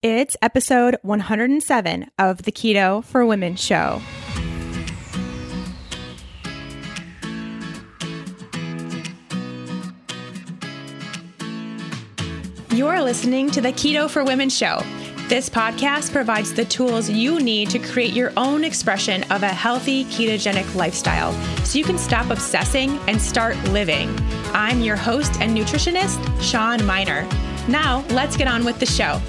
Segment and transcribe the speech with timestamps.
[0.00, 4.00] It's episode 107 of the Keto for Women show.
[12.70, 14.80] You're listening to the Keto for Women show.
[15.26, 20.04] This podcast provides the tools you need to create your own expression of a healthy
[20.04, 21.32] ketogenic lifestyle
[21.64, 24.16] so you can stop obsessing and start living.
[24.52, 27.28] I'm your host and nutritionist, Shawn Mynar.
[27.66, 29.20] Now, let's get on with the show.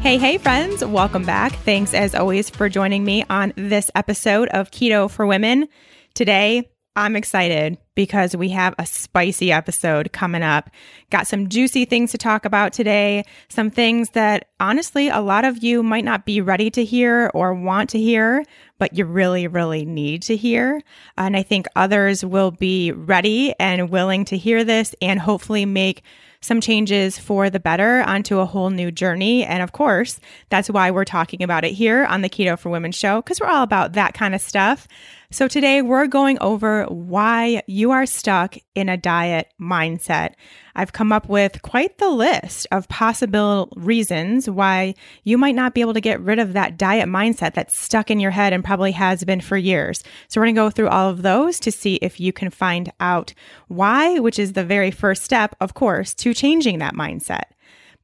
[0.00, 1.52] Hey, hey, friends, welcome back.
[1.52, 5.68] Thanks as always for joining me on this episode of Keto for Women.
[6.14, 10.70] Today, I'm excited because we have a spicy episode coming up.
[11.10, 15.62] Got some juicy things to talk about today, some things that honestly a lot of
[15.62, 18.44] you might not be ready to hear or want to hear,
[18.78, 20.80] but you really, really need to hear.
[21.16, 26.02] And I think others will be ready and willing to hear this and hopefully make
[26.40, 29.44] some changes for the better onto a whole new journey.
[29.44, 30.20] And of course,
[30.50, 33.48] that's why we're talking about it here on the Keto for Women show, because we're
[33.48, 34.86] all about that kind of stuff.
[35.30, 40.34] So today we're going over why you are stuck in a diet mindset.
[40.78, 45.80] I've come up with quite the list of possible reasons why you might not be
[45.80, 48.92] able to get rid of that diet mindset that's stuck in your head and probably
[48.92, 50.04] has been for years.
[50.28, 52.92] So we're going to go through all of those to see if you can find
[53.00, 53.34] out
[53.66, 57.42] why, which is the very first step, of course, to changing that mindset.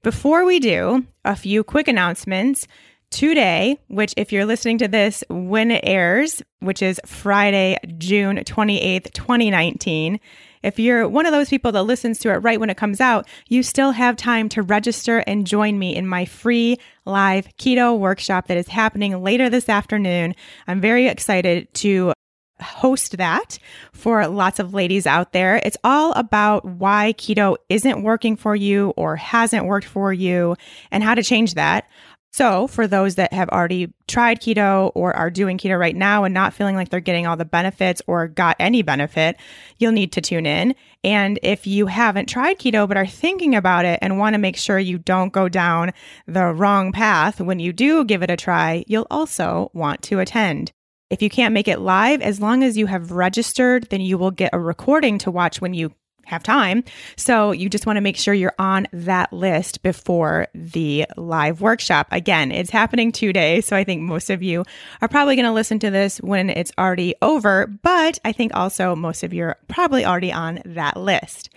[0.03, 2.67] Before we do, a few quick announcements
[3.11, 9.13] today, which, if you're listening to this when it airs, which is Friday, June 28th,
[9.13, 10.19] 2019,
[10.65, 13.29] if you're one of those people that listens to it right when it comes out,
[13.49, 18.47] you still have time to register and join me in my free live keto workshop
[18.47, 20.35] that is happening later this afternoon.
[20.67, 22.15] I'm very excited to
[22.61, 23.59] host that
[23.93, 25.61] for lots of ladies out there.
[25.65, 30.57] It's all about why keto isn't working for you or hasn't worked for you
[30.91, 31.89] and how to change that.
[32.35, 36.35] So, for those that have already tried keto or are doing keto right now and
[36.35, 39.37] not feeling like they're getting all the benefits or got any benefit,
[39.79, 40.75] you'll need to tune in.
[41.05, 44.57] And if you haven't tried keto but are thinking about it and want to make
[44.57, 45.93] sure you don't go down
[46.27, 50.73] the wrong path when you do give it a try, you'll also want to attend.
[51.11, 54.33] If you can't make it live, as long as you have registered, then you will
[54.33, 55.93] get a recording to watch when you
[56.27, 56.85] have time.
[57.17, 62.09] So you just want to make sure you're on that list before the live workshop.
[62.11, 63.61] Again, it's happening today.
[63.61, 64.65] So I think most of you
[65.01, 68.95] are probably going to listen to this when it's already over, but I think also
[68.95, 71.51] most of you are probably already on that list.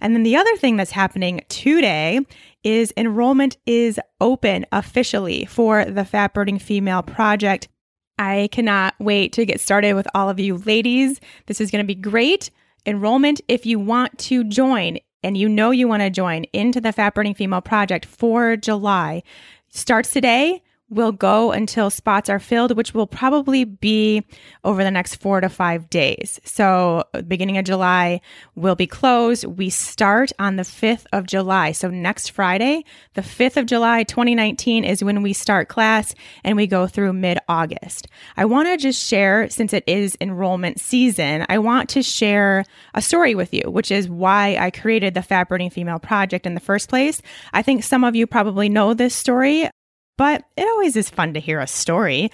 [0.00, 2.20] And then the other thing that's happening today
[2.64, 7.68] is enrollment is open officially for the Fat Burning Female Project.
[8.18, 11.20] I cannot wait to get started with all of you ladies.
[11.46, 12.50] This is going to be great
[12.86, 16.92] enrollment if you want to join and you know you want to join into the
[16.92, 19.22] Fat Burning Female Project for July.
[19.68, 24.24] Starts today will go until spots are filled, which will probably be
[24.62, 26.38] over the next four to five days.
[26.44, 28.20] So, beginning of July
[28.54, 29.44] will be closed.
[29.44, 31.72] We start on the 5th of July.
[31.72, 36.14] So, next Friday, the 5th of July, 2019, is when we start class
[36.44, 38.06] and we go through mid August.
[38.36, 42.64] I want to just share, since it is enrollment season, I want to share
[42.94, 46.54] a story with you, which is why I created the Fat Burning Female Project in
[46.54, 47.22] the first place.
[47.54, 49.70] I think some of you probably know this story
[50.16, 52.30] but it always is fun to hear a story.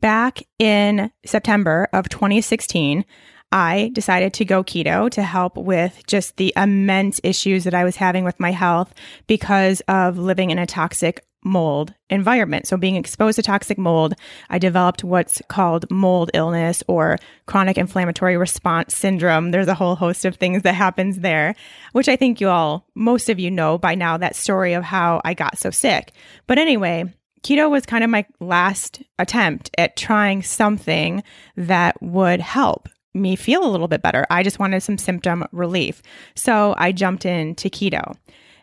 [0.00, 3.04] Back in September of 2016,
[3.52, 7.96] I decided to go keto to help with just the immense issues that I was
[7.96, 8.92] having with my health
[9.26, 12.66] because of living in a toxic mold environment.
[12.66, 14.14] So, being exposed to toxic mold,
[14.50, 19.50] I developed what's called mold illness or chronic inflammatory response syndrome.
[19.50, 21.54] There's a whole host of things that happens there,
[21.92, 25.20] which I think you all, most of you know by now that story of how
[25.24, 26.12] I got so sick.
[26.46, 27.12] But anyway,
[27.42, 31.22] keto was kind of my last attempt at trying something
[31.56, 34.26] that would help me feel a little bit better.
[34.28, 36.02] I just wanted some symptom relief.
[36.34, 38.16] So I jumped into keto.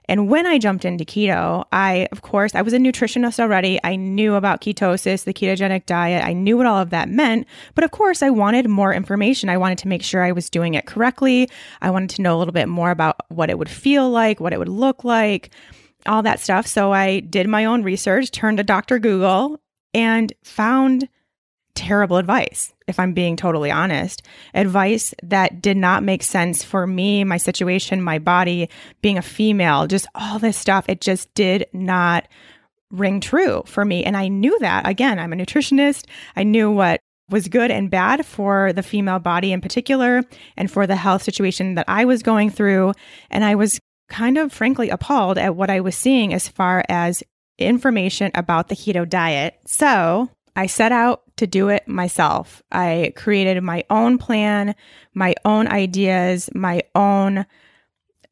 [0.06, 3.80] And when I jumped into keto, I, of course, I was a nutritionist already.
[3.84, 6.26] I knew about ketosis, the ketogenic diet.
[6.26, 7.48] I knew what all of that meant.
[7.76, 9.50] But of course, I wanted more information.
[9.50, 11.50] I wanted to make sure I was doing it correctly.
[11.82, 14.54] I wanted to know a little bit more about what it would feel like, what
[14.54, 15.52] it would look like,
[16.06, 16.68] all that stuff.
[16.68, 19.00] So I did my own research, turned to Dr.
[19.00, 19.62] Google,
[19.94, 21.08] and found
[21.76, 24.22] terrible advice, if I'm being totally honest.
[24.54, 28.70] Advice that did not make sense for me, my situation, my body,
[29.02, 30.86] being a female, just all this stuff.
[30.88, 32.28] It just did not
[32.92, 34.04] ring true for me.
[34.04, 34.88] And I knew that.
[34.88, 36.06] Again, I'm a nutritionist.
[36.36, 40.24] I knew what was good and bad for the female body in particular
[40.58, 42.94] and for the health situation that I was going through.
[43.30, 43.80] And I was
[44.10, 47.24] kind of frankly appalled at what I was seeing as far as
[47.58, 49.58] information about the keto diet.
[49.66, 52.62] So I set out to do it myself.
[52.72, 54.76] I created my own plan,
[55.16, 57.48] my own ideas, my own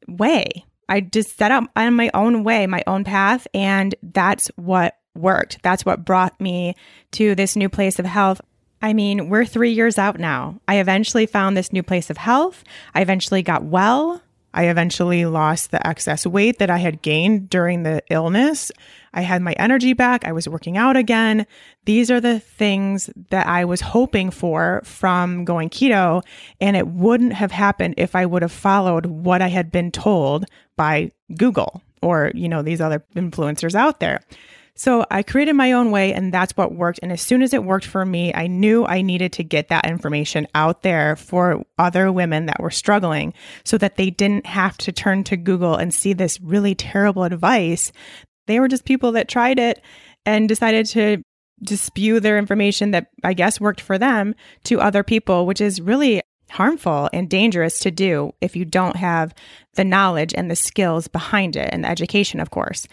[0.06, 0.64] way.
[0.88, 5.60] I just set up on my own way, my own path, and that's what worked.
[5.64, 6.76] That's what brought me
[7.12, 8.40] to this new place of health.
[8.80, 10.60] I mean, we're three years out now.
[10.68, 12.62] I eventually found this new place of health.
[12.94, 14.22] I eventually got well.
[14.52, 18.72] I eventually lost the excess weight that I had gained during the illness.
[19.12, 20.24] I had my energy back.
[20.24, 21.46] I was working out again.
[21.84, 26.22] These are the things that I was hoping for from going keto.
[26.60, 30.46] And it wouldn't have happened if I would have followed what I had been told
[30.76, 34.20] by Google or, you know, these other influencers out there.
[34.80, 37.00] So I created my own way and that's what worked.
[37.02, 39.84] And as soon as it worked for me, I knew I needed to get that
[39.84, 44.90] information out there for other women that were struggling so that they didn't have to
[44.90, 47.92] turn to Google and see this really terrible advice.
[48.46, 49.82] They were just people that tried it
[50.24, 51.22] and decided to
[51.66, 54.34] spew their information that I guess worked for them
[54.64, 59.34] to other people, which is really harmful and dangerous to do if you don't have
[59.74, 62.88] the knowledge and the skills behind it and the education, of course.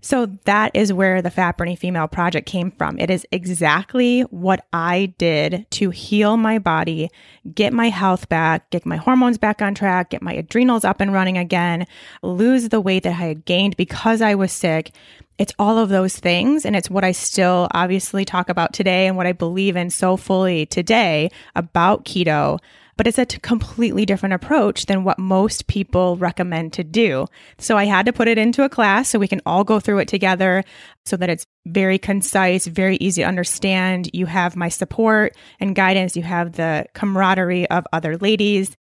[0.00, 2.98] So that is where the Fat Burning Female Project came from.
[2.98, 7.10] It is exactly what I did to heal my body,
[7.54, 11.12] get my health back, get my hormones back on track, get my adrenals up and
[11.12, 11.86] running again,
[12.22, 14.92] lose the weight that I had gained because I was sick.
[15.38, 16.64] It's all of those things.
[16.64, 20.16] And it's what I still obviously talk about today and what I believe in so
[20.16, 22.58] fully today about keto
[22.96, 27.26] but it's a t- completely different approach than what most people recommend to do.
[27.58, 29.98] So I had to put it into a class so we can all go through
[29.98, 30.64] it together
[31.06, 34.10] so that it's very concise, very easy to understand.
[34.12, 36.16] You have my support and guidance.
[36.16, 38.76] You have the camaraderie of other ladies.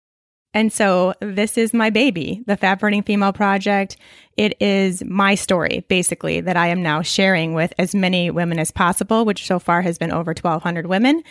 [0.54, 3.98] And so this is my baby, the Fat Burning Female Project.
[4.36, 8.72] It is my story, basically, that I am now sharing with as many women as
[8.72, 11.22] possible, which so far has been over 1,200 women.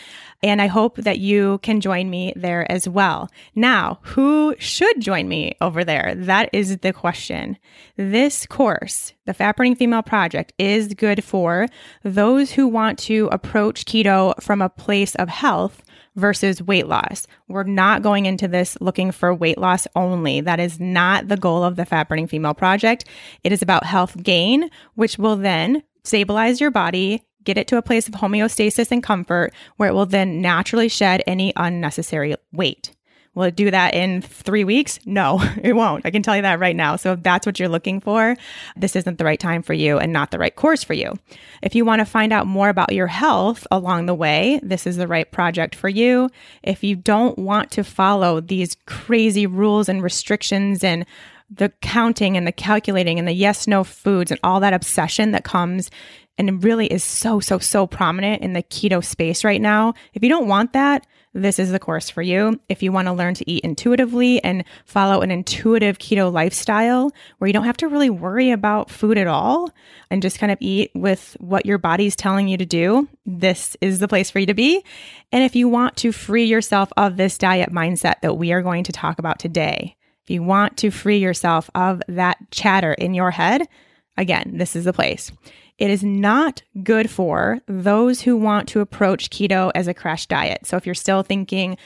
[0.42, 3.28] And I hope that you can join me there as well.
[3.56, 6.14] Now, who should join me over there?
[6.14, 7.56] That is the question.
[7.96, 11.66] This course, the Fat Burning Female Project, is good for
[12.04, 15.82] those who want to approach keto from a place of health
[16.18, 17.26] versus weight loss.
[17.48, 20.40] We're not going into this looking for weight loss only.
[20.40, 23.04] That is not the goal of the Fat Burning Female Project.
[23.44, 27.82] It is about health gain, which will then stabilize your body, get it to a
[27.82, 32.94] place of homeostasis and comfort where it will then naturally shed any unnecessary weight.
[33.38, 34.98] Will it do that in three weeks?
[35.06, 36.04] No, it won't.
[36.04, 36.96] I can tell you that right now.
[36.96, 38.36] So if that's what you're looking for,
[38.76, 41.16] this isn't the right time for you and not the right course for you.
[41.62, 44.96] If you want to find out more about your health along the way, this is
[44.96, 46.30] the right project for you.
[46.64, 51.06] If you don't want to follow these crazy rules and restrictions and
[51.48, 55.44] the counting and the calculating and the yes no foods and all that obsession that
[55.44, 55.92] comes
[56.38, 59.94] and it really is so, so, so prominent in the keto space right now.
[60.14, 62.58] If you don't want that, this is the course for you.
[62.68, 67.46] If you want to learn to eat intuitively and follow an intuitive keto lifestyle where
[67.46, 69.70] you don't have to really worry about food at all
[70.10, 73.98] and just kind of eat with what your body's telling you to do, this is
[73.98, 74.82] the place for you to be.
[75.30, 78.84] And if you want to free yourself of this diet mindset that we are going
[78.84, 83.30] to talk about today, if you want to free yourself of that chatter in your
[83.30, 83.68] head,
[84.16, 85.30] again, this is the place.
[85.78, 90.66] It is not good for those who want to approach keto as a crash diet.
[90.66, 91.78] So if you're still thinking,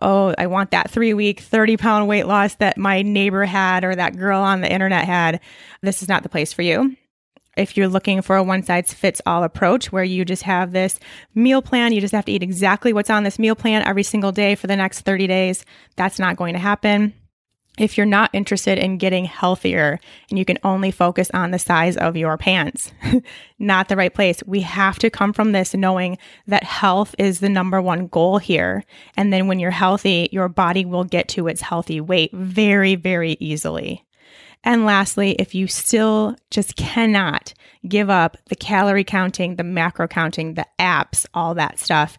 [0.00, 3.94] oh, I want that three week, 30 pound weight loss that my neighbor had or
[3.94, 5.40] that girl on the internet had,
[5.82, 6.96] this is not the place for you.
[7.56, 10.98] If you're looking for a one size fits all approach where you just have this
[11.34, 14.32] meal plan, you just have to eat exactly what's on this meal plan every single
[14.32, 17.12] day for the next 30 days, that's not going to happen
[17.78, 19.98] if you're not interested in getting healthier
[20.28, 22.92] and you can only focus on the size of your pants,
[23.58, 24.42] not the right place.
[24.46, 28.84] We have to come from this knowing that health is the number one goal here.
[29.16, 33.38] And then when you're healthy, your body will get to its healthy weight very, very
[33.40, 34.04] easily.
[34.64, 37.52] And lastly, if you still just cannot
[37.88, 42.16] give up the calorie counting, the macro counting, the apps, all that stuff,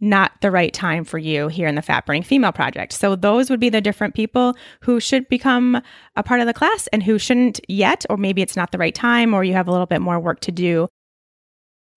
[0.00, 2.92] not the right time for you here in the Fat Burning Female Project.
[2.92, 5.80] So, those would be the different people who should become
[6.16, 8.94] a part of the class and who shouldn't yet, or maybe it's not the right
[8.94, 10.88] time, or you have a little bit more work to do.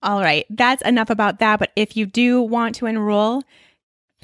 [0.01, 1.59] All right, that's enough about that.
[1.59, 3.41] But if you do want to enroll,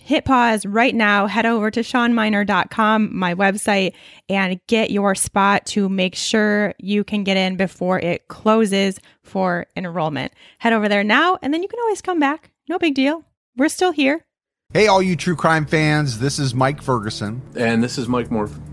[0.01, 3.93] hit pause right now, head over to shawnmynar.com, my website,
[4.27, 9.67] and get your spot to make sure you can get in before it closes for
[9.77, 10.33] enrollment.
[10.57, 12.51] Head over there now, and then you can always come back.
[12.67, 13.24] No big deal.
[13.58, 14.25] We're still here.
[14.74, 17.41] Hey, all you true crime fans, this is Mike Ferguson.
[17.56, 18.56] And this is Mike Morph.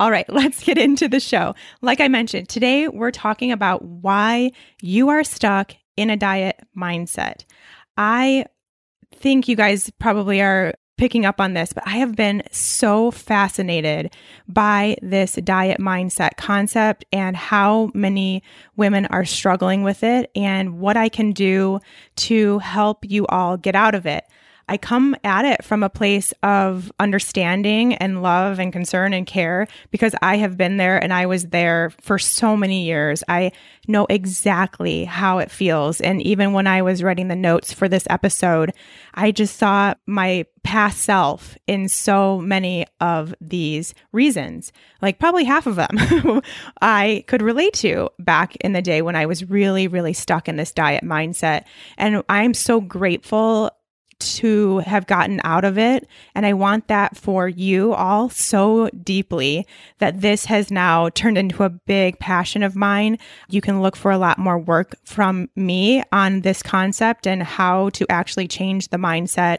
[0.00, 1.54] All right, let's get into the show.
[1.80, 7.44] Like I mentioned, today we're talking about why you are stuck in a diet mindset.
[7.96, 8.46] I
[9.14, 14.12] think you guys probably are picking up on this, but I have been so fascinated
[14.48, 18.42] by this diet mindset concept and how many
[18.76, 21.80] women are struggling with it and what I can do
[22.16, 24.24] to help you all get out of it.
[24.68, 29.66] I come at it from a place of understanding and love and concern and care
[29.90, 33.24] because I have been there and I was there for so many years.
[33.28, 33.52] I
[33.86, 36.00] know exactly how it feels.
[36.00, 38.72] And even when I was writing the notes for this episode,
[39.14, 44.70] I just saw my past self in so many of these reasons.
[45.00, 46.42] Like probably half of them
[46.82, 50.56] I could relate to back in the day when I was really, really stuck in
[50.56, 51.64] this diet mindset.
[51.96, 53.70] And I'm so grateful
[54.18, 56.06] to have gotten out of it.
[56.34, 59.66] And I want that for you all so deeply
[59.98, 63.18] that this has now turned into a big passion of mine.
[63.48, 67.90] You can look for a lot more work from me on this concept and how
[67.90, 69.58] to actually change the mindset.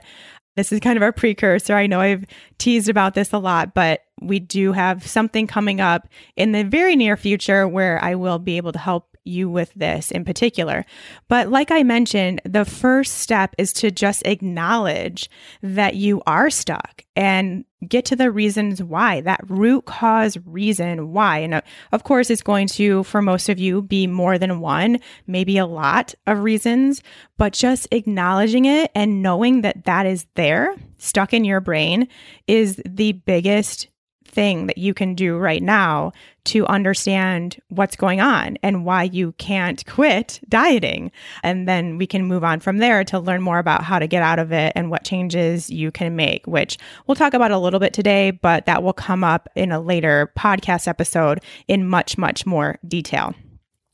[0.56, 1.76] This is kind of our precursor.
[1.76, 2.26] I know I've
[2.58, 6.96] teased about this a lot, but we do have something coming up in the very
[6.96, 10.86] near future where I will be able to help you with this in particular.
[11.28, 15.30] But like I mentioned, the first step is to just acknowledge
[15.62, 21.40] that you are stuck and get to the reasons why, that root cause reason why.
[21.40, 21.62] And uh,
[21.92, 25.66] of course, it's going to, for most of you, be more than one, maybe a
[25.66, 27.02] lot of reasons,
[27.38, 32.08] but just acknowledging it and knowing that that is there, stuck in your brain,
[32.48, 33.88] is the biggest
[34.30, 36.12] thing that you can do right now
[36.46, 41.12] to understand what's going on and why you can't quit dieting.
[41.44, 44.24] And then we can move on from there to learn more about how to get
[44.24, 47.80] out of it and what changes you can make, which we'll talk about a little
[47.80, 52.46] bit today, but that will come up in a later podcast episode in much, much
[52.46, 53.34] more detail.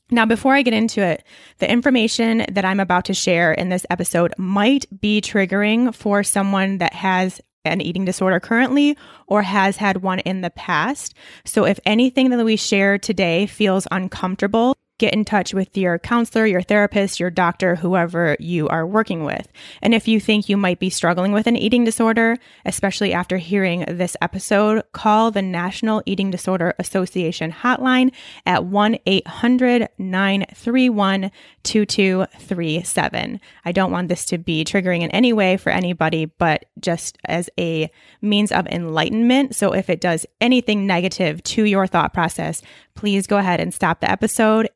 [0.08, 1.24] Now, before I get into it,
[1.58, 6.78] the information that I'm about to share in this episode might be triggering for someone
[6.78, 8.96] that has an eating disorder currently
[9.26, 11.14] or has had one in the past.
[11.44, 16.46] So if anything that we share today feels uncomfortable, get in touch with your counselor,
[16.46, 19.46] your therapist, your doctor, whoever you are working with.
[19.82, 23.84] And if you think you might be struggling with an eating disorder, especially after hearing
[23.88, 28.12] this episode, call the National Eating Disorder Association hotline
[28.46, 31.30] at 1 800 931
[31.62, 33.40] 2237.
[33.64, 37.50] I don't want this to be triggering in any way for anybody, but just as
[37.58, 37.90] a
[38.22, 39.54] means of enlightenment.
[39.54, 42.62] So if it does anything negative to your thought process,
[42.94, 44.70] please go ahead and stop the episode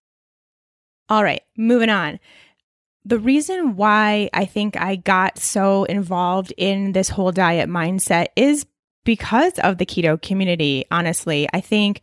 [1.10, 2.20] all right, moving on.
[3.04, 8.64] The reason why I think I got so involved in this whole diet mindset is
[9.04, 11.48] because of the keto community, honestly.
[11.52, 12.02] I think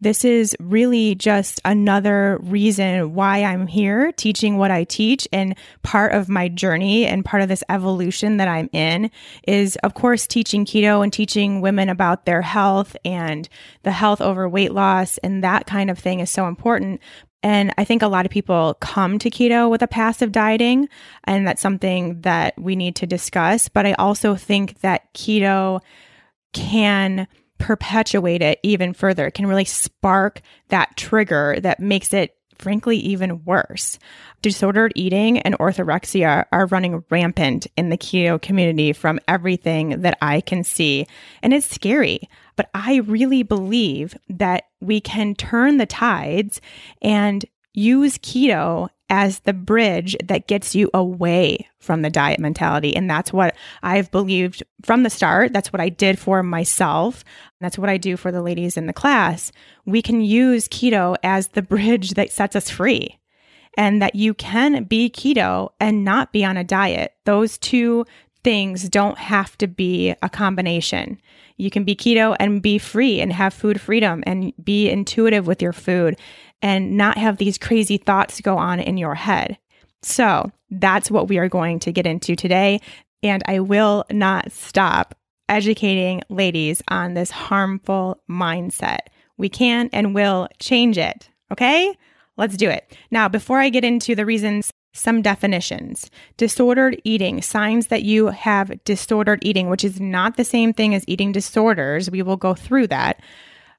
[0.00, 5.26] this is really just another reason why I'm here teaching what I teach.
[5.32, 9.10] And part of my journey and part of this evolution that I'm in
[9.46, 13.48] is, of course, teaching keto and teaching women about their health and
[13.82, 17.00] the health over weight loss and that kind of thing is so important.
[17.42, 20.88] And I think a lot of people come to keto with a passive dieting,
[21.24, 23.68] and that's something that we need to discuss.
[23.68, 25.80] But I also think that keto
[26.52, 27.28] can
[27.58, 29.26] perpetuate it even further.
[29.26, 33.98] It can really spark that trigger that makes it, frankly, even worse.
[34.42, 40.40] Disordered eating and orthorexia are running rampant in the keto community from everything that I
[40.40, 41.06] can see.
[41.42, 42.28] And it's scary.
[42.56, 46.60] But I really believe that we can turn the tides
[47.02, 47.44] and
[47.74, 52.94] use keto as the bridge that gets you away from the diet mentality.
[52.94, 55.52] And that's what I've believed from the start.
[55.52, 57.24] That's what I did for myself.
[57.60, 59.50] That's what I do for the ladies in the class.
[59.86, 63.18] We can use keto as the bridge that sets us free.
[63.76, 67.14] And that you can be keto and not be on a diet.
[67.24, 68.06] Those two
[68.42, 71.20] things don't have to be a combination.
[71.58, 75.62] You can be keto and be free and have food freedom and be intuitive with
[75.62, 76.16] your food
[76.62, 79.58] and not have these crazy thoughts go on in your head.
[80.02, 82.80] So that's what we are going to get into today.
[83.22, 85.14] And I will not stop
[85.48, 88.98] educating ladies on this harmful mindset.
[89.36, 91.28] We can and will change it.
[91.50, 91.94] Okay?
[92.38, 92.96] let's do it.
[93.10, 96.10] Now, before I get into the reasons, some definitions.
[96.38, 101.04] Disordered eating, signs that you have disordered eating, which is not the same thing as
[101.06, 102.10] eating disorders.
[102.10, 103.20] We will go through that.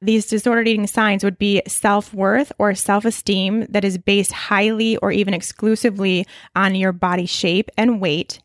[0.02, 4.96] These disordered eating signs would be self worth or self esteem that is based highly
[4.98, 6.26] or even exclusively
[6.56, 8.40] on your body shape and weight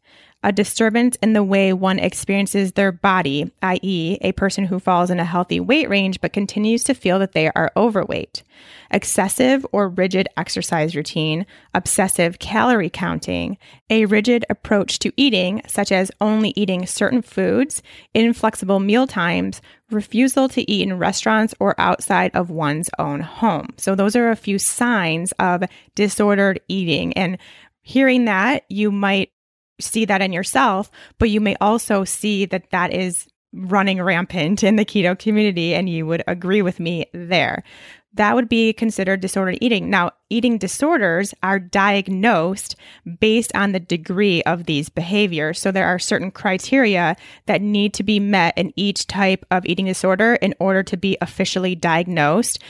[0.44, 5.18] a disturbance in the way one experiences their body, i.e., a person who falls in
[5.18, 8.42] a healthy weight range but continues to feel that they are overweight,
[8.90, 13.56] excessive or rigid exercise routine, obsessive calorie counting,
[13.88, 17.82] a rigid approach to eating, such as only eating certain foods,
[18.12, 23.68] inflexible meal times, refusal to eat in restaurants or outside of one's own home.
[23.78, 27.14] So, those are a few signs of disordered eating.
[27.14, 27.38] And
[27.80, 29.30] hearing that, you might
[29.80, 34.76] see that in yourself, but you may also see that that is running rampant in
[34.76, 37.62] the keto community, and you would agree with me there
[38.14, 39.90] that would be considered disordered eating.
[39.90, 42.76] Now, eating disorders are diagnosed
[43.20, 45.60] based on the degree of these behaviors.
[45.60, 47.16] So there are certain criteria
[47.46, 51.18] that need to be met in each type of eating disorder in order to be
[51.20, 52.60] officially diagnosed.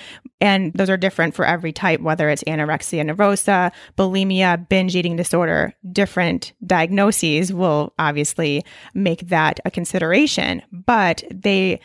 [0.40, 5.72] And those are different for every type, whether it's anorexia nervosa, bulimia, binge eating disorder.
[5.90, 11.80] Different diagnoses will obviously make that a consideration, but they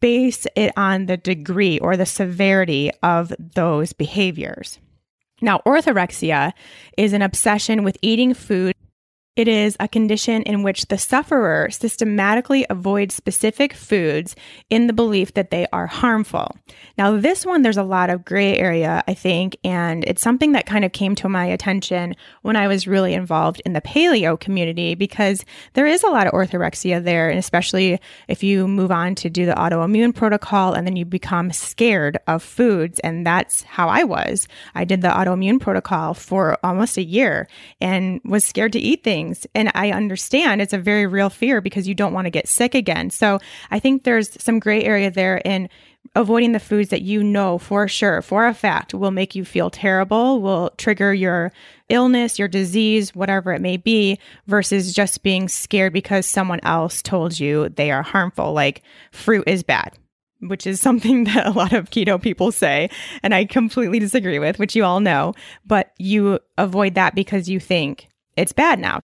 [0.00, 4.78] base it on the degree or the severity of those behaviors.
[5.40, 6.52] Now, orthorexia
[6.96, 8.74] is an obsession with eating food
[9.38, 14.34] it is a condition in which the sufferer systematically avoids specific foods
[14.68, 16.56] in the belief that they are harmful.
[16.96, 20.66] Now, this one, there's a lot of gray area, I think, and it's something that
[20.66, 24.94] kind of came to my attention when I was really involved in the paleo community
[24.94, 29.30] because there is a lot of orthorexia there, and especially if you move on to
[29.30, 32.98] do the autoimmune protocol and then you become scared of foods.
[33.00, 34.48] And that's how I was.
[34.74, 37.46] I did the autoimmune protocol for almost a year
[37.80, 39.46] and was scared to eat things things.
[39.54, 42.74] And I understand it's a very real fear because you don't want to get sick
[42.74, 43.10] again.
[43.10, 43.38] So
[43.70, 45.68] I think there's some gray area there in
[46.14, 49.70] avoiding the foods that you know for sure, for a fact, will make you feel
[49.70, 51.52] terrible, will trigger your
[51.88, 57.38] illness, your disease, whatever it may be, versus just being scared because someone else told
[57.38, 59.92] you they are harmful, like fruit is bad.
[60.40, 62.90] Which is something that a lot of keto people say,
[63.22, 65.34] and I completely disagree with, which you all know.
[65.66, 69.00] But you avoid that because you think it's bad now.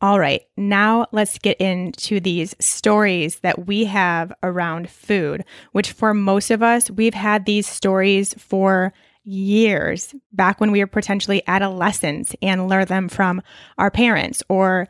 [0.00, 6.14] All right, now let's get into these stories that we have around food, which for
[6.14, 8.92] most of us, we've had these stories for
[9.24, 13.42] years back when we were potentially adolescents and learn them from
[13.76, 14.88] our parents or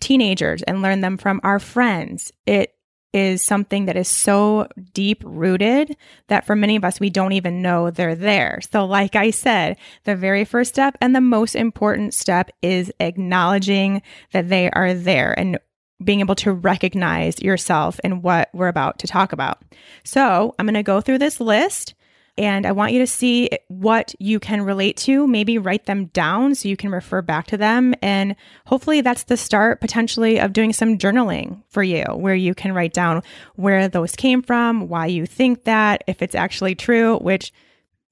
[0.00, 2.30] teenagers and learn them from our friends.
[2.44, 2.74] It
[3.14, 5.96] is something that is so deep rooted
[6.26, 8.60] that for many of us, we don't even know they're there.
[8.72, 14.02] So, like I said, the very first step and the most important step is acknowledging
[14.32, 15.58] that they are there and
[16.02, 19.62] being able to recognize yourself in what we're about to talk about.
[20.02, 21.94] So, I'm going to go through this list
[22.36, 25.26] and I want you to see what you can relate to.
[25.26, 27.94] Maybe write them down so you can refer back to them.
[28.02, 28.34] And
[28.66, 32.92] hopefully, that's the start potentially of doing some journaling for you, where you can write
[32.92, 33.22] down
[33.54, 37.52] where those came from, why you think that, if it's actually true, which,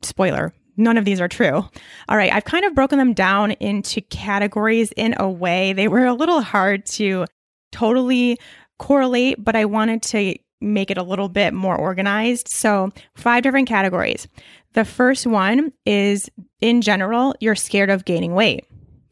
[0.03, 1.65] spoiler, none of these are true.
[2.09, 5.73] All right, I've kind of broken them down into categories in a way.
[5.73, 7.27] They were a little hard to
[7.73, 8.39] totally
[8.79, 12.49] correlate, but I wanted to make it a little bit more organized.
[12.49, 14.29] So, five different categories.
[14.75, 18.65] The first one is in general, you're scared of gaining weight.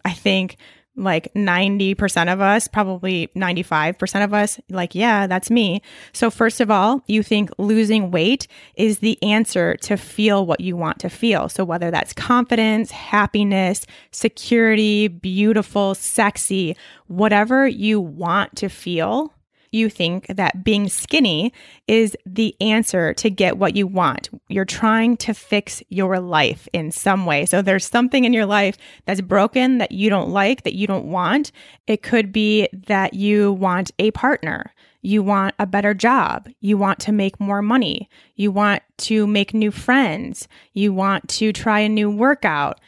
[0.05, 0.57] I think
[0.97, 5.83] like 90% of us, probably 95% of us, like, yeah, that's me.
[6.13, 10.77] So, first of all, you think losing weight is the answer to feel what you
[10.77, 11.49] want to feel.
[11.49, 19.33] So, whether that's confidence, happiness, security, beautiful, sexy, whatever you want to feel,
[19.73, 21.53] you think that being skinny
[21.87, 24.29] is the answer to get what you want.
[24.49, 27.47] You're trying to fix your life in some way.
[27.47, 31.07] So there's something in your life that's broken that you don't like, that you don't
[31.07, 31.53] want.
[31.87, 34.73] It could be that you want a partner.
[35.03, 36.49] You want a better job.
[36.61, 38.11] You want to make more money.
[38.35, 40.47] You want to make new friends.
[40.75, 42.81] You want to try a new workout.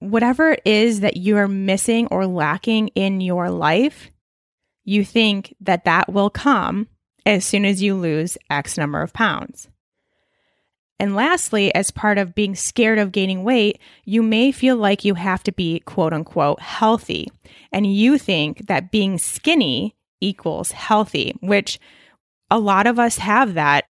[0.00, 4.10] Whatever it is that you are missing or lacking in your life,
[4.84, 6.88] you think that that will come
[7.24, 9.68] as soon as you lose X number of pounds.
[10.98, 15.14] And lastly, as part of being scared of gaining weight, you may feel like you
[15.14, 17.28] have to be quote unquote healthy.
[17.72, 21.80] And you think that being skinny equals healthy, which
[22.50, 23.86] a lot of us have that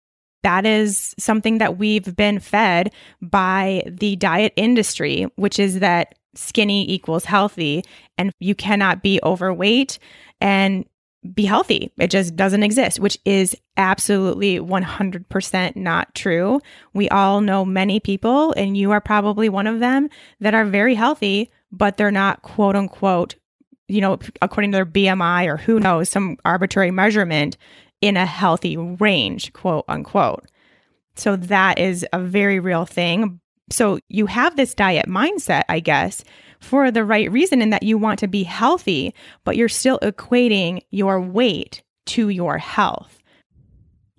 [0.44, 6.90] that is something that we've been fed by the diet industry, which is that skinny
[6.90, 7.84] equals healthy
[8.18, 10.00] and you cannot be overweight
[10.42, 10.86] and
[11.34, 11.92] be healthy.
[11.98, 16.62] It just doesn't exist, which is absolutely 100% not true.
[16.94, 20.96] We all know many people, and you are probably one of them, that are very
[20.96, 23.36] healthy, but they're not quote unquote,
[23.88, 27.58] you know, according to their BMI or who knows, some arbitrary measurement
[28.02, 30.46] in a healthy range, quote unquote.
[31.16, 33.42] So that is a very real thing.
[33.72, 36.24] So you have this diet mindset, I guess,
[36.60, 40.82] for the right reason in that you want to be healthy, but you're still equating
[40.92, 43.20] your weight to your health.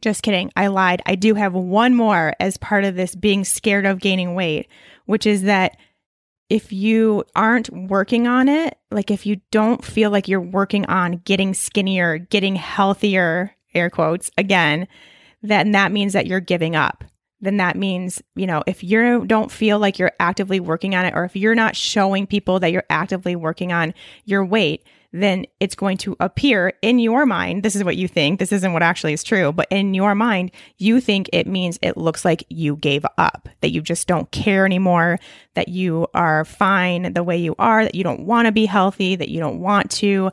[0.01, 0.51] Just kidding.
[0.57, 1.03] I lied.
[1.05, 4.69] I do have one more as part of this being scared of gaining weight,
[5.05, 5.77] which is that
[6.49, 11.21] if you aren't working on it, like if you don't feel like you're working on
[11.25, 14.89] getting skinnier, getting healthier, air quotes again,
[15.43, 17.05] then that means that you're giving up.
[17.41, 21.15] Then that means, you know, if you don't feel like you're actively working on it,
[21.15, 25.75] or if you're not showing people that you're actively working on your weight, then it's
[25.75, 27.63] going to appear in your mind.
[27.63, 28.39] This is what you think.
[28.39, 31.97] This isn't what actually is true, but in your mind, you think it means it
[31.97, 35.19] looks like you gave up, that you just don't care anymore,
[35.55, 39.17] that you are fine the way you are, that you don't want to be healthy,
[39.17, 40.31] that you don't want to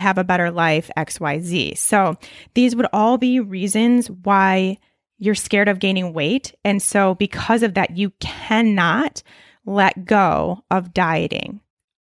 [0.00, 1.78] have a better life, XYZ.
[1.78, 2.16] So
[2.54, 4.78] these would all be reasons why
[5.18, 6.54] you're scared of gaining weight.
[6.64, 9.22] And so because of that, you cannot
[9.66, 11.60] let go of dieting.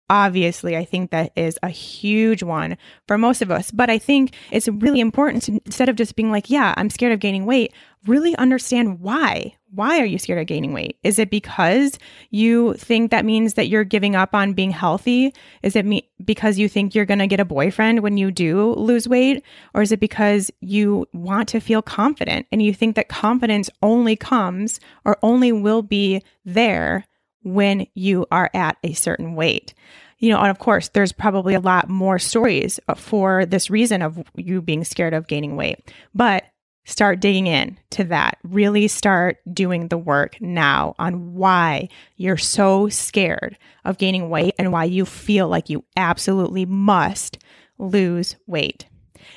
[0.09, 2.77] Obviously, I think that is a huge one
[3.09, 3.73] for most of us.
[3.73, 7.13] But I think it's really important to, instead of just being like, yeah, I'm scared
[7.13, 7.73] of gaining weight,
[8.07, 9.57] really understand why.
[9.75, 10.97] Why are you scared of gaining weight?
[11.03, 11.99] Is it because
[12.31, 15.35] you think that means that you're giving up on being healthy?
[15.65, 18.75] Is it me- because you think you're going to get a boyfriend when you do
[18.75, 19.43] lose weight?
[19.75, 24.15] Or is it because you want to feel confident and you think that confidence only
[24.15, 27.05] comes or only will be there
[27.47, 29.73] when you are at a certain weight.
[30.19, 34.23] You know, and of course, there's probably a lot more stories for this reason of
[34.35, 35.93] you being scared of gaining weight.
[36.15, 36.45] But
[36.85, 38.39] start digging in to that.
[38.43, 44.73] Really start doing the work now on why you're so scared of gaining weight and
[44.73, 47.39] why you feel like you absolutely must
[47.79, 48.87] lose weight.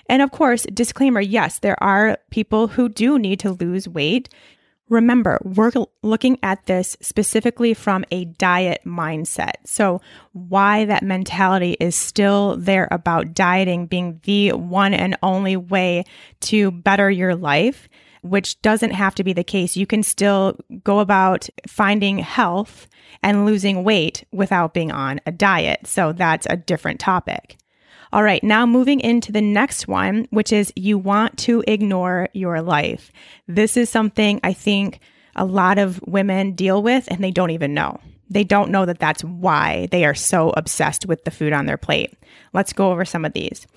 [0.07, 4.29] And of course, disclaimer yes, there are people who do need to lose weight.
[4.89, 5.71] Remember, we're
[6.01, 9.53] looking at this specifically from a diet mindset.
[9.65, 10.01] So,
[10.33, 16.05] why that mentality is still there about dieting being the one and only way
[16.41, 17.87] to better your life,
[18.23, 19.77] which doesn't have to be the case.
[19.77, 22.87] You can still go about finding health
[23.21, 25.85] and losing weight without being on a diet.
[25.85, 27.57] So, that's a different topic.
[28.11, 32.61] All right, now moving into the next one, which is you want to ignore your
[32.61, 33.11] life.
[33.47, 34.99] This is something I think
[35.35, 37.99] a lot of women deal with and they don't even know.
[38.29, 41.77] They don't know that that's why they are so obsessed with the food on their
[41.77, 42.13] plate.
[42.51, 43.67] Let's go over some of these.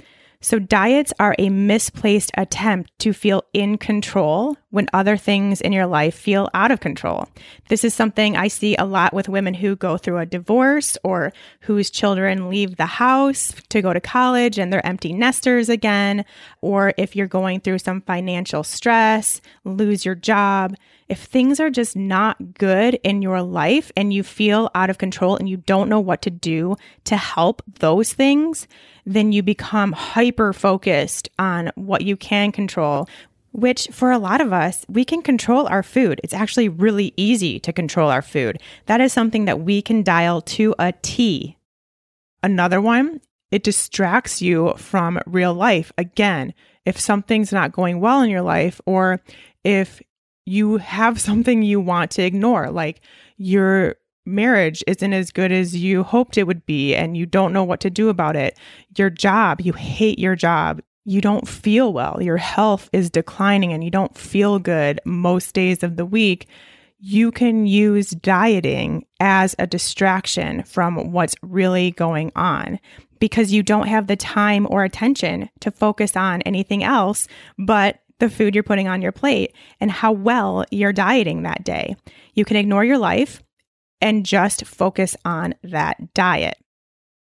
[0.40, 5.86] So, diets are a misplaced attempt to feel in control when other things in your
[5.86, 7.28] life feel out of control.
[7.68, 11.30] This is something I see a lot with women who go through a divorce or
[11.60, 16.24] whose children leave the house to go to college and they're empty nesters again,
[16.62, 20.74] or if you're going through some financial stress, lose your job.
[21.08, 25.36] If things are just not good in your life and you feel out of control
[25.36, 28.66] and you don't know what to do to help those things,
[29.04, 33.08] then you become hyper focused on what you can control,
[33.52, 36.20] which for a lot of us, we can control our food.
[36.24, 38.60] It's actually really easy to control our food.
[38.86, 41.56] That is something that we can dial to a T.
[42.42, 45.92] Another one, it distracts you from real life.
[45.98, 49.20] Again, if something's not going well in your life, or
[49.62, 50.02] if
[50.46, 53.00] you have something you want to ignore, like
[53.36, 57.64] you're marriage isn't as good as you hoped it would be and you don't know
[57.64, 58.56] what to do about it.
[58.96, 60.80] Your job, you hate your job.
[61.04, 62.18] You don't feel well.
[62.20, 66.46] Your health is declining and you don't feel good most days of the week.
[66.98, 72.78] You can use dieting as a distraction from what's really going on
[73.18, 77.26] because you don't have the time or attention to focus on anything else
[77.58, 81.96] but the food you're putting on your plate and how well you're dieting that day.
[82.34, 83.42] You can ignore your life
[84.00, 86.56] and just focus on that diet.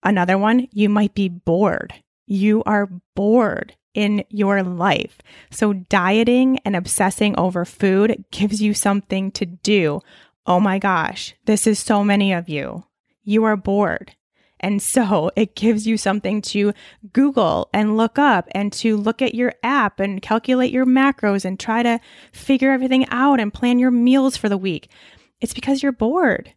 [0.03, 1.93] Another one, you might be bored.
[2.25, 5.19] You are bored in your life.
[5.51, 10.01] So, dieting and obsessing over food gives you something to do.
[10.45, 12.85] Oh my gosh, this is so many of you.
[13.23, 14.15] You are bored.
[14.63, 16.73] And so it gives you something to
[17.11, 21.59] Google and look up and to look at your app and calculate your macros and
[21.59, 21.99] try to
[22.31, 24.89] figure everything out and plan your meals for the week.
[25.41, 26.53] It's because you're bored.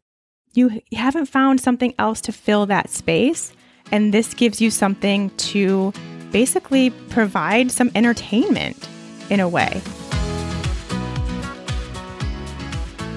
[0.55, 3.53] You haven't found something else to fill that space.
[3.93, 5.93] And this gives you something to
[6.33, 8.89] basically provide some entertainment
[9.31, 9.81] in a way.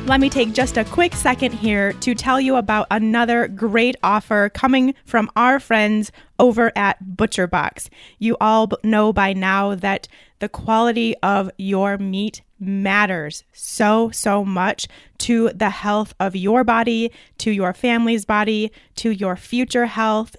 [0.05, 4.49] Let me take just a quick second here to tell you about another great offer
[4.49, 7.89] coming from our friends over at ButcherBox.
[8.17, 10.08] You all know by now that
[10.39, 14.88] the quality of your meat matters so, so much
[15.19, 20.36] to the health of your body, to your family's body, to your future health.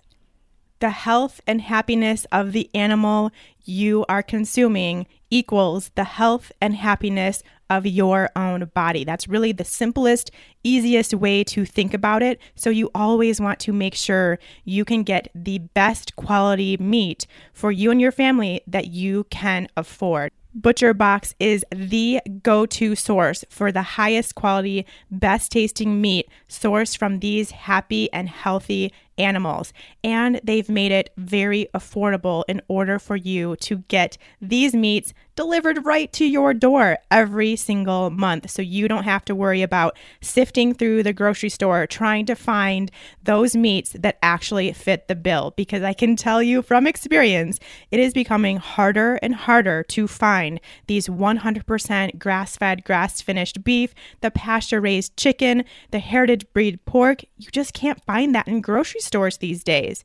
[0.80, 3.32] The health and happiness of the animal
[3.64, 9.04] you are consuming equals the health and happiness of your own body.
[9.04, 10.30] That's really the simplest,
[10.64, 12.40] easiest way to think about it.
[12.56, 17.70] So, you always want to make sure you can get the best quality meat for
[17.70, 20.32] you and your family that you can afford.
[20.52, 26.98] Butcher Box is the go to source for the highest quality, best tasting meat sourced
[26.98, 29.72] from these happy and healthy animals.
[30.02, 35.86] And they've made it very affordable in order for you to get these meats delivered
[35.86, 38.50] right to your door every single month.
[38.50, 42.90] So you don't have to worry about sifting through the grocery store trying to find
[43.22, 45.54] those meats that actually fit the bill.
[45.56, 47.58] Because I can tell you from experience,
[47.90, 53.94] it is becoming harder and harder to find these 100% grass fed, grass finished beef,
[54.20, 57.22] the pasture raised chicken, the heritage breed pork.
[57.38, 60.04] You just can't find that in grocery stores these days.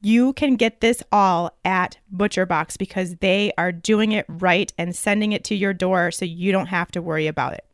[0.00, 5.32] You can get this all at ButcherBox because they are doing it right and sending
[5.32, 7.64] it to your door so you don't have to worry about it.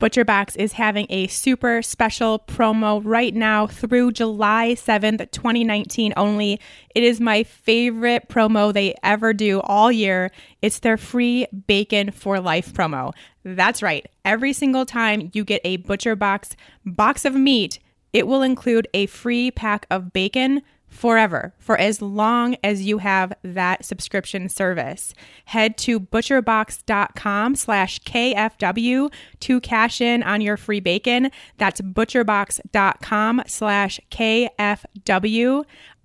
[0.00, 6.60] ButcherBox is having a super special promo right now through July 7th, 2019 only.
[6.94, 10.30] It is my favorite promo they ever do all year.
[10.60, 13.12] It's their free bacon for life promo.
[13.44, 14.06] That's right.
[14.26, 17.78] Every single time you get a ButcherBox box of meat,
[18.12, 23.32] it will include a free pack of bacon forever for as long as you have
[23.42, 25.14] that subscription service.
[25.46, 31.30] Head to butcherbox.com slash KFW to cash in on your free bacon.
[31.58, 35.64] That's butcherbox.com slash KFW.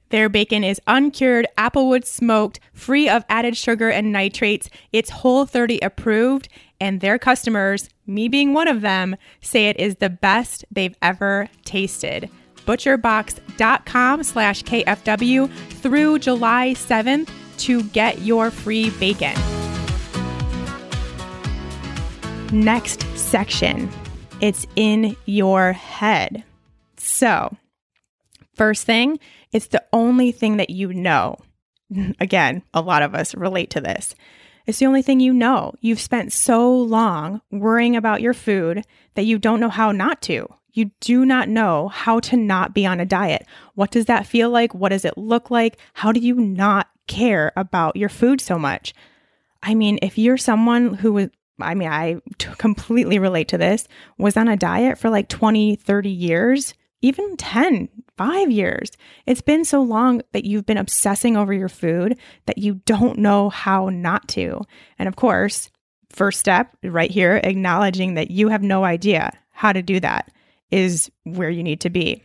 [0.10, 4.70] Their bacon is uncured, applewood smoked, free of added sugar and nitrates.
[4.94, 6.48] It's Whole 30 approved,
[6.80, 11.50] and their customers, me being one of them, say it is the best they've ever
[11.64, 12.30] tasted
[12.66, 19.36] butcherbox.com slash KFW through July 7th to get your free bacon.
[22.52, 23.90] Next section,
[24.42, 26.44] it's in your head.
[26.98, 27.56] So,
[28.56, 29.20] first thing,
[29.52, 31.38] it's the only thing that you know.
[32.20, 34.16] Again, a lot of us relate to this.
[34.66, 35.74] It's the only thing you know.
[35.80, 40.48] You've spent so long worrying about your food that you don't know how not to.
[40.74, 43.46] You do not know how to not be on a diet.
[43.76, 44.74] What does that feel like?
[44.74, 45.78] What does it look like?
[45.94, 48.94] How do you not care about your food so much?
[49.64, 53.88] I mean, if you're someone who was, I mean, I t- completely relate to this,
[54.18, 58.92] was on a diet for like 20, 30 years, even 10, five years.
[59.26, 63.50] It's been so long that you've been obsessing over your food that you don't know
[63.50, 64.62] how not to.
[64.98, 65.70] And of course,
[66.10, 70.32] first step right here, acknowledging that you have no idea how to do that
[70.72, 72.22] is where you need to be.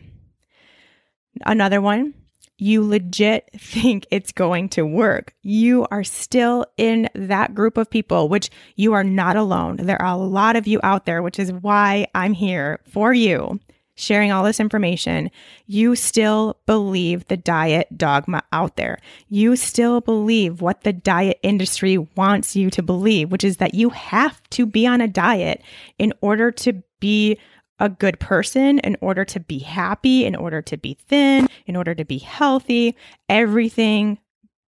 [1.45, 2.13] Another one,
[2.57, 5.33] you legit think it's going to work.
[5.41, 9.77] You are still in that group of people, which you are not alone.
[9.77, 13.59] There are a lot of you out there, which is why I'm here for you,
[14.01, 15.29] sharing all this information.
[15.67, 18.99] You still believe the diet dogma out there.
[19.29, 23.89] You still believe what the diet industry wants you to believe, which is that you
[23.89, 25.61] have to be on a diet
[25.99, 27.37] in order to be
[27.81, 31.95] a good person in order to be happy, in order to be thin, in order
[31.95, 32.95] to be healthy.
[33.27, 34.19] Everything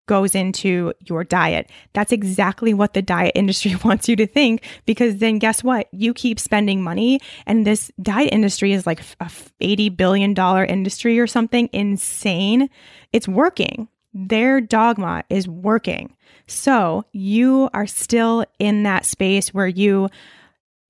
[0.09, 1.71] goes into your diet.
[1.93, 5.87] That's exactly what the diet industry wants you to think because then guess what?
[5.93, 11.21] You keep spending money and this diet industry is like a 80 billion dollar industry
[11.21, 12.69] or something insane.
[13.13, 13.89] It's working.
[14.13, 16.17] Their dogma is working.
[16.47, 20.09] So, you are still in that space where you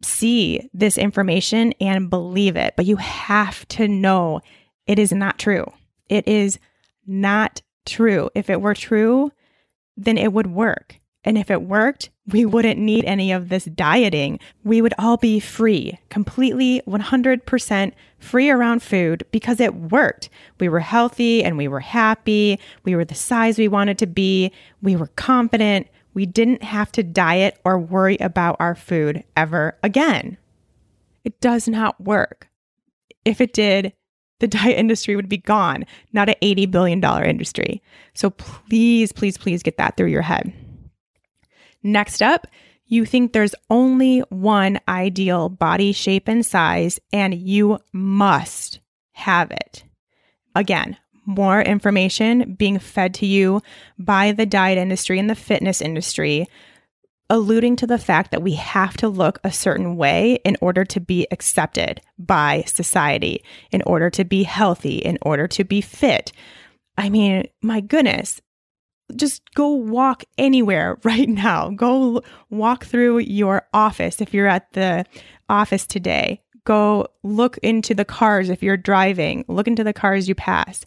[0.03, 4.41] see this information and believe it, but you have to know
[4.87, 5.67] it is not true.
[6.09, 6.61] It is
[7.07, 8.31] not true.
[8.35, 9.33] If it were true,
[9.97, 11.01] then it would work.
[11.25, 14.39] And if it worked, we wouldn't need any of this dieting.
[14.65, 20.31] We would all be free, completely 100% free around food because it worked.
[20.61, 22.59] We were healthy and we were happy.
[22.85, 24.53] We were the size we wanted to be.
[24.81, 25.89] We were confident.
[26.15, 30.39] We didn't have to diet or worry about our food ever again.
[31.25, 32.49] It does not work.
[33.25, 33.93] If it did,
[34.41, 37.83] the diet industry would be gone, not an $80 billion industry.
[38.15, 40.53] So please, please, please get that through your head.
[41.83, 42.47] Next up,
[42.87, 48.81] you think there's only one ideal body shape and size, and you must
[49.13, 49.85] have it.
[50.55, 50.97] Again,
[51.27, 53.61] more information being fed to you
[53.99, 56.47] by the diet industry and the fitness industry,
[57.31, 61.01] alluding to the fact that we have to look a certain way in order to
[61.01, 66.33] be accepted by society, in order to be healthy, in order to be fit.
[66.97, 68.41] I mean, my goodness,
[69.15, 71.71] just go walk anywhere right now.
[71.71, 75.05] Go walk through your office if you're at the
[75.49, 76.43] office today.
[76.65, 79.45] Go look into the cars if you're driving.
[79.49, 80.85] Look into the cars you pass.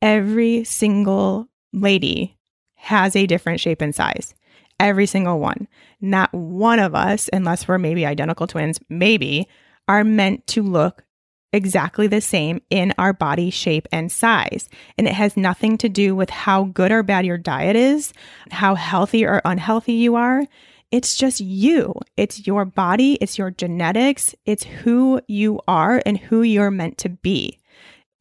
[0.00, 2.38] Every single lady
[2.76, 4.34] has a different shape and size.
[4.80, 5.68] Every single one.
[6.00, 9.48] Not one of us, unless we're maybe identical twins, maybe,
[9.88, 11.04] are meant to look
[11.52, 14.68] exactly the same in our body shape and size.
[14.96, 18.12] And it has nothing to do with how good or bad your diet is,
[18.50, 20.44] how healthy or unhealthy you are.
[20.90, 21.94] It's just you.
[22.16, 27.08] It's your body, it's your genetics, it's who you are and who you're meant to
[27.08, 27.58] be.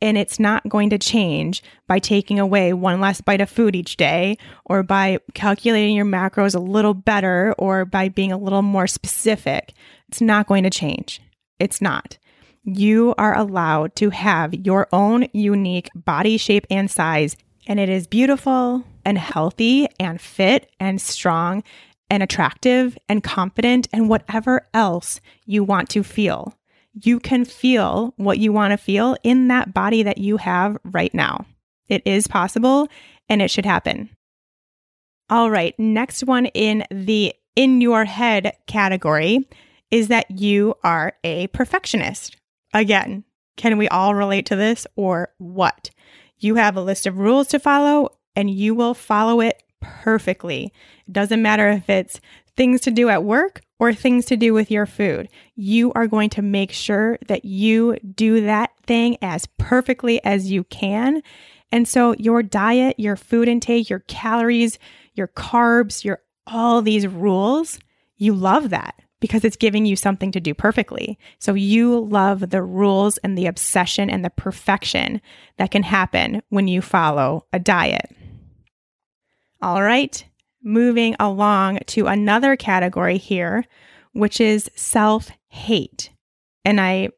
[0.01, 3.97] And it's not going to change by taking away one less bite of food each
[3.97, 8.85] day or by calculating your macros a little better or by being a little more
[8.85, 9.73] specific.
[10.07, 11.19] It's not going to change.
[11.59, 12.17] It's not
[12.67, 17.37] you are allowed to have your own unique body shape and size.
[17.65, 21.63] And it is beautiful and healthy and fit and strong
[22.09, 26.53] and attractive and confident and whatever else you want to feel.
[27.03, 31.13] You can feel what you want to feel in that body that you have right
[31.13, 31.45] now.
[31.87, 32.87] It is possible
[33.29, 34.09] and it should happen.
[35.29, 39.47] All right, next one in the in your head category
[39.91, 42.37] is that you are a perfectionist.
[42.73, 43.23] Again,
[43.57, 45.89] can we all relate to this or what?
[46.39, 50.71] You have a list of rules to follow and you will follow it perfectly.
[51.07, 52.21] It doesn't matter if it's
[52.55, 55.29] things to do at work or things to do with your food.
[55.55, 60.63] You are going to make sure that you do that thing as perfectly as you
[60.65, 61.21] can.
[61.71, 64.79] And so your diet, your food intake, your calories,
[65.13, 67.77] your carbs, your all these rules,
[68.15, 71.17] you love that because it's giving you something to do perfectly.
[71.39, 75.21] So you love the rules and the obsession and the perfection
[75.57, 78.09] that can happen when you follow a diet.
[79.61, 80.23] All right,
[80.67, 83.65] moving along to another category here,
[84.11, 86.11] which is self hate.
[86.65, 87.09] And I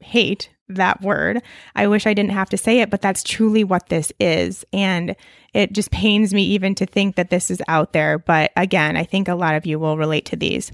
[0.00, 1.42] hate that word.
[1.76, 4.64] I wish I didn't have to say it, but that's truly what this is.
[4.72, 5.14] And
[5.54, 8.18] it just pains me even to think that this is out there.
[8.18, 10.72] But again, I think a lot of you will relate to these.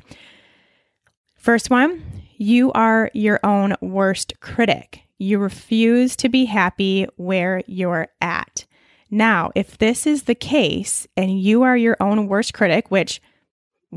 [1.34, 2.02] First one,
[2.36, 5.02] you are your own worst critic.
[5.18, 8.64] You refuse to be happy where you're at.
[9.14, 13.20] Now, if this is the case and you are your own worst critic, which,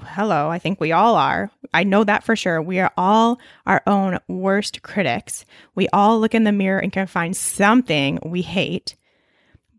[0.04, 1.50] hello, I think we all are.
[1.74, 2.62] I know that for sure.
[2.62, 5.46] We are all our own worst critics.
[5.74, 8.98] We all look in the mirror and can find something we hate.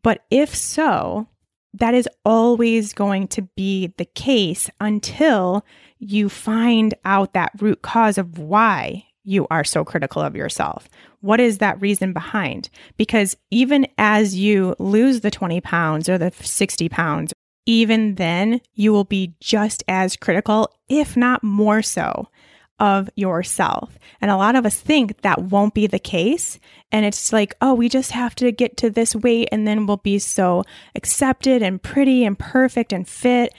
[0.03, 1.29] But if so,
[1.75, 5.66] that is always going to be the case until
[5.99, 10.88] you find out that root cause of why you are so critical of yourself.
[11.20, 12.70] What is that reason behind?
[12.96, 17.32] Because even as you lose the 20 pounds or the 60 pounds,
[17.66, 22.28] even then you will be just as critical, if not more so,
[22.78, 23.98] of yourself.
[24.20, 26.60] And a lot of us think that won't be the case.
[26.92, 29.96] And it's like, oh, we just have to get to this weight and then we'll
[29.96, 30.62] be so
[30.94, 33.52] accepted and pretty and perfect and fit.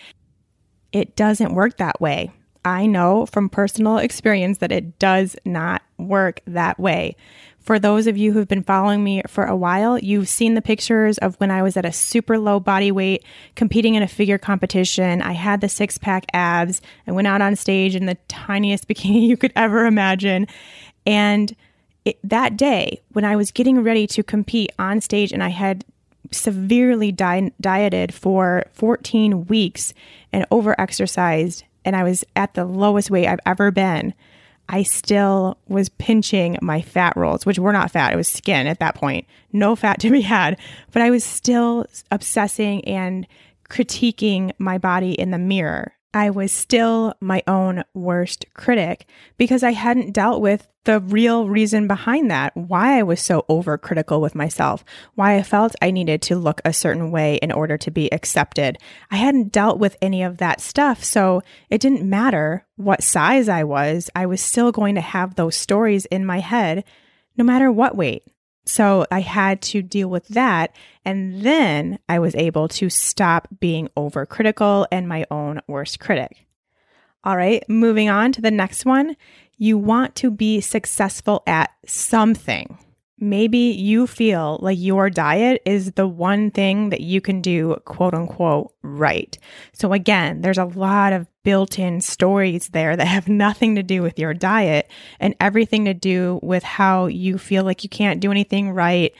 [0.93, 2.31] It doesn't work that way.
[2.67, 7.15] I know from personal experience that it does not work that way.
[7.59, 11.17] For those of you who've been following me for a while, you've seen the pictures
[11.17, 13.23] of when I was at a super low body weight
[13.55, 15.21] competing in a figure competition.
[15.21, 16.81] I had the six pack abs.
[17.07, 20.47] I went out on stage in the tiniest bikini you could ever imagine.
[21.05, 21.55] And
[22.03, 25.85] it, that day, when I was getting ready to compete on stage and I had
[26.31, 29.93] severely di- dieted for 14 weeks
[30.33, 34.13] and over exercised, and I was at the lowest weight I've ever been,
[34.67, 38.79] I still was pinching my fat rolls, which were not fat, it was skin at
[38.79, 39.25] that point.
[39.53, 40.59] No fat to be had,
[40.91, 43.25] but I was still obsessing and
[43.69, 45.93] critiquing my body in the mirror.
[46.13, 51.85] I was still my own worst critic because I hadn't dealt with the real reason
[51.85, 54.85] behind that, why I was so overcritical with myself,
[55.15, 58.77] why I felt I needed to look a certain way in order to be accepted.
[59.11, 63.65] I hadn't dealt with any of that stuff, so it didn't matter what size I
[63.65, 66.85] was, I was still going to have those stories in my head
[67.35, 68.23] no matter what weight.
[68.67, 70.75] So I had to deal with that.
[71.05, 76.45] And then I was able to stop being overcritical and my own worst critic.
[77.23, 79.15] All right, moving on to the next one.
[79.57, 82.77] You want to be successful at something.
[83.19, 88.13] Maybe you feel like your diet is the one thing that you can do, quote
[88.13, 89.35] unquote, right.
[89.73, 94.03] So, again, there's a lot of built in stories there that have nothing to do
[94.03, 98.29] with your diet and everything to do with how you feel like you can't do
[98.29, 99.13] anything right.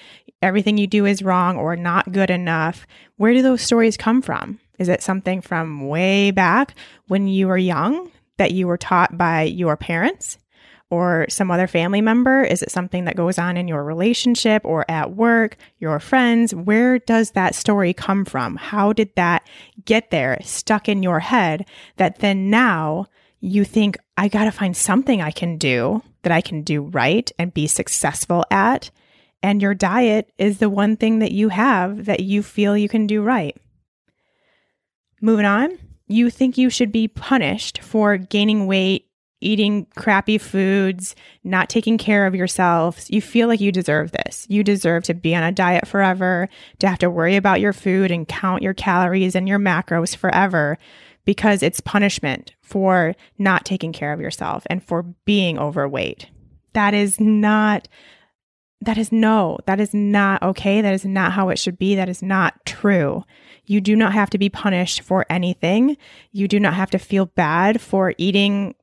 [0.43, 2.85] Everything you do is wrong or not good enough.
[3.15, 4.59] Where do those stories come from?
[4.77, 6.75] Is it something from way back
[7.07, 10.37] when you were young that you were taught by your parents?
[10.89, 12.43] Or some other family member?
[12.43, 16.55] Is it something that goes on in your relationship or at work, your friends?
[16.55, 18.55] Where does that story come from?
[18.55, 19.47] How did that
[19.85, 21.67] get there stuck in your head
[21.97, 23.07] that then now
[23.39, 27.31] you think, I got to find something I can do that I can do right
[27.37, 28.89] and be successful at?
[29.43, 33.05] And your diet is the one thing that you have that you feel you can
[33.05, 33.55] do right.
[35.21, 35.77] Moving on,
[36.07, 39.06] you think you should be punished for gaining weight
[39.39, 44.45] eating crappy foods, not taking care of yourself, you feel like you deserve this.
[44.49, 48.11] You deserve to be on a diet forever, to have to worry about your food
[48.11, 50.77] and count your calories and your macros forever
[51.25, 56.29] because it's punishment for not taking care of yourself and for being overweight.
[56.73, 57.87] That is not
[58.81, 60.81] that is no, that is not okay.
[60.81, 61.95] That is not how it should be.
[61.95, 63.23] That is not true.
[63.65, 65.97] You do not have to be punished for anything.
[66.31, 68.75] You do not have to feel bad for eating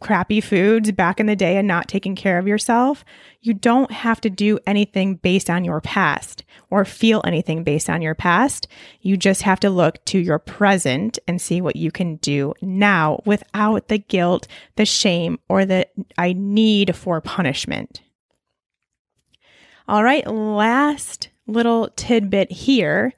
[0.00, 3.04] crappy foods back in the day and not taking care of yourself,
[3.40, 8.02] you don't have to do anything based on your past or feel anything based on
[8.02, 8.66] your past.
[9.00, 13.20] You just have to look to your present and see what you can do now
[13.24, 15.86] without the guilt, the shame, or the
[16.18, 18.02] I need for punishment.
[19.86, 23.12] All right, last little tidbit here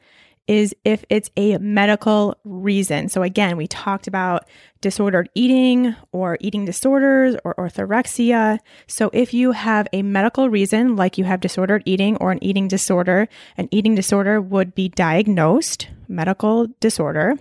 [0.49, 3.09] is if it's a medical reason.
[3.09, 4.49] So, again, we talked about
[4.81, 8.59] disordered eating or eating disorders or orthorexia.
[8.87, 12.69] So, if you have a medical reason, like you have disordered eating or an eating
[12.69, 17.37] disorder, an eating disorder would be diagnosed, medical disorder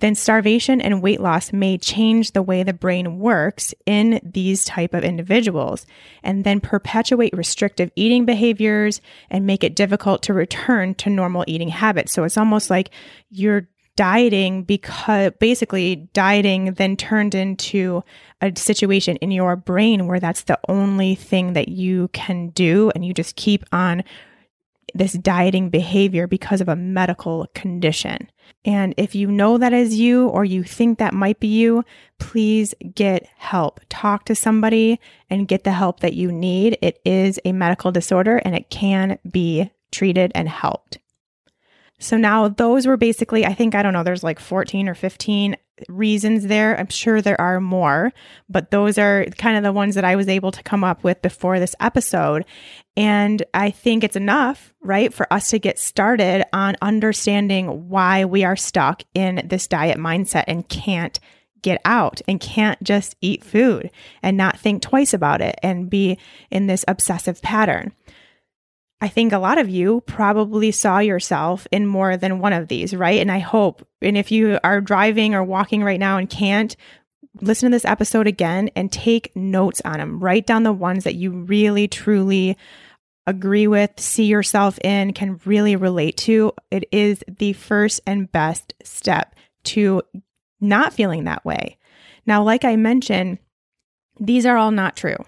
[0.00, 4.94] then starvation and weight loss may change the way the brain works in these type
[4.94, 5.86] of individuals
[6.22, 11.68] and then perpetuate restrictive eating behaviors and make it difficult to return to normal eating
[11.68, 12.12] habits.
[12.12, 12.90] So it's almost like
[13.30, 18.02] you're dieting because basically dieting then turned into
[18.40, 23.04] a situation in your brain where that's the only thing that you can do and
[23.04, 24.02] you just keep on
[24.94, 28.30] this dieting behavior because of a medical condition.
[28.64, 31.84] And if you know that is you or you think that might be you,
[32.18, 33.80] please get help.
[33.88, 36.78] Talk to somebody and get the help that you need.
[36.80, 40.98] It is a medical disorder and it can be treated and helped.
[41.98, 45.56] So now those were basically, I think, I don't know, there's like 14 or 15
[45.88, 46.78] reasons there.
[46.78, 48.12] I'm sure there are more,
[48.48, 51.22] but those are kind of the ones that I was able to come up with
[51.22, 52.44] before this episode.
[52.96, 58.44] And I think it's enough, right, for us to get started on understanding why we
[58.44, 61.18] are stuck in this diet mindset and can't
[61.62, 63.90] get out and can't just eat food
[64.22, 66.18] and not think twice about it and be
[66.50, 67.92] in this obsessive pattern.
[69.04, 72.96] I think a lot of you probably saw yourself in more than one of these,
[72.96, 73.20] right?
[73.20, 76.74] And I hope, and if you are driving or walking right now and can't,
[77.42, 80.20] listen to this episode again and take notes on them.
[80.20, 82.56] Write down the ones that you really, truly
[83.26, 86.54] agree with, see yourself in, can really relate to.
[86.70, 89.34] It is the first and best step
[89.64, 90.00] to
[90.62, 91.76] not feeling that way.
[92.24, 93.36] Now, like I mentioned,
[94.18, 95.18] these are all not true,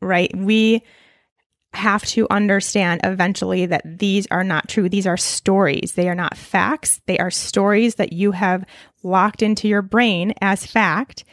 [0.00, 0.30] right?
[0.36, 0.84] We
[1.76, 4.88] have to understand eventually that these are not true.
[4.88, 5.92] These are stories.
[5.94, 7.00] They are not facts.
[7.06, 8.64] They are stories that you have
[9.02, 11.24] locked into your brain as fact,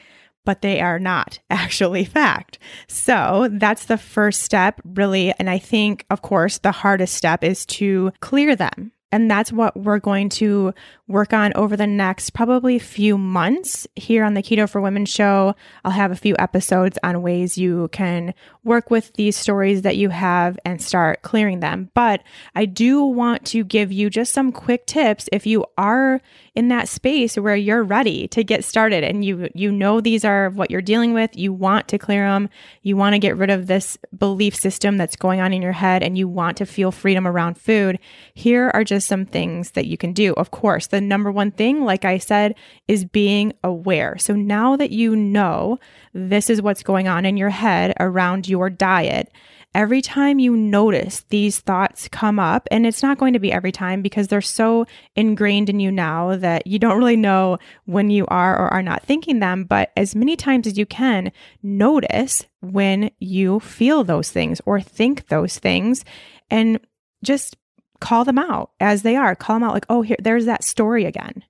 [0.46, 2.60] but they are not actually fact.
[2.88, 5.34] So that's the first step, really.
[5.40, 9.78] And I think, of course, the hardest step is to clear them And that's what
[9.78, 10.74] we're going to
[11.08, 15.54] work on over the next probably few months here on the Keto for Women show.
[15.86, 18.34] I'll have a few episodes on ways you can
[18.64, 21.92] work with these stories that you have and start clearing them.
[21.94, 22.24] But
[22.56, 26.20] I do want to give you just some quick tips if you are
[26.56, 30.50] in that space where you're ready to get started and you you know these are
[30.52, 32.50] what you're dealing with, you want to clear them,
[32.82, 36.02] you want to get rid of this belief system that's going on in your head
[36.02, 38.00] and you want to feel freedom around food.
[38.34, 40.34] Here are just some things that you can do.
[40.34, 42.56] Of course, the number one thing, like I said,
[42.88, 44.18] is being aware.
[44.18, 45.80] So now that you know
[46.14, 49.32] this is what's going on in your head around your diet,
[49.76, 53.72] every time you notice these thoughts come up, and it's not going to be every
[53.72, 54.86] time because they're so
[55.16, 59.04] ingrained in you now that you don't really know when you are or are not
[59.04, 61.32] thinking them, but as many times as you can,
[61.62, 66.06] notice when you feel those things or think those things
[66.50, 66.80] and
[67.24, 67.58] just
[68.04, 69.34] call them out as they are.
[69.34, 71.42] Call them out like, oh, here, there's that story again.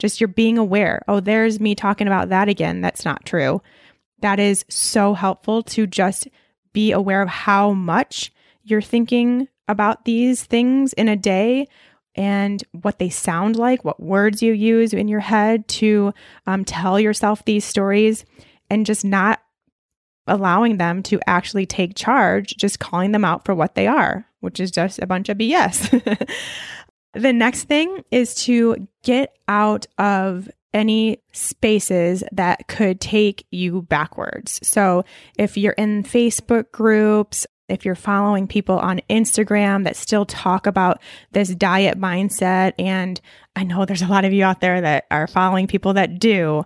[0.00, 1.02] Just you're being aware.
[1.06, 2.80] Oh, there's me talking about that again.
[2.80, 3.62] That's not true.
[4.20, 6.26] That is so helpful to just
[6.72, 8.32] be aware of how much
[8.64, 11.68] you're thinking about these things in a day
[12.16, 16.12] and what they sound like, what words you use in your head to
[16.44, 18.24] um, tell yourself these stories,
[18.68, 19.40] and just not
[20.26, 24.60] allowing them to actually take charge, just calling them out for what they are, which
[24.60, 26.28] is just a bunch of BS.
[27.14, 34.60] the next thing is to get out of any spaces that could take you backwards.
[34.62, 35.04] So
[35.36, 41.00] if you're in Facebook groups, if you're following people on Instagram that still talk about
[41.32, 43.20] this diet mindset, and
[43.56, 46.64] I know there's a lot of you out there that are following people that do,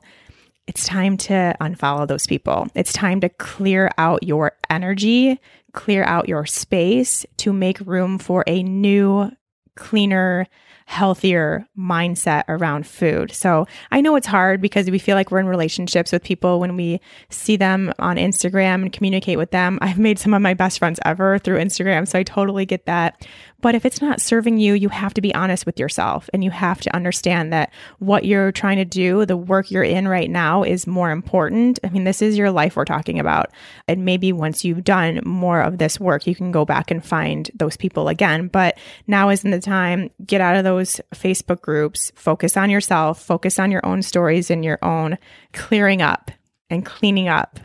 [0.67, 2.69] it's time to unfollow those people.
[2.75, 5.39] It's time to clear out your energy,
[5.75, 9.31] clear out your space to make room for a new,
[9.77, 10.47] cleaner,
[10.87, 13.33] healthier mindset around food.
[13.33, 16.77] So I know it's hard because we feel like we're in relationships with people when
[16.77, 17.01] we
[17.31, 19.79] see them on Instagram and communicate with them.
[19.81, 22.07] I've made some of my best friends ever through Instagram.
[22.07, 23.27] So I totally get that.
[23.65, 26.51] But if it's not serving you, you have to be honest with yourself and you
[26.51, 30.65] have to understand that what you're trying to do, the work you're in right now
[30.65, 31.79] is more important.
[31.83, 33.53] I mean, this is your life we're talking about.
[33.89, 37.51] And maybe once you've done more of this work, you can go back and find
[37.55, 38.49] those people again.
[38.49, 40.11] But now isn't the time.
[40.27, 44.63] Get out of those Facebook groups, focus on yourself, focus on your own stories and
[44.63, 45.17] your own
[45.55, 46.31] clearing up
[46.69, 47.59] and cleaning up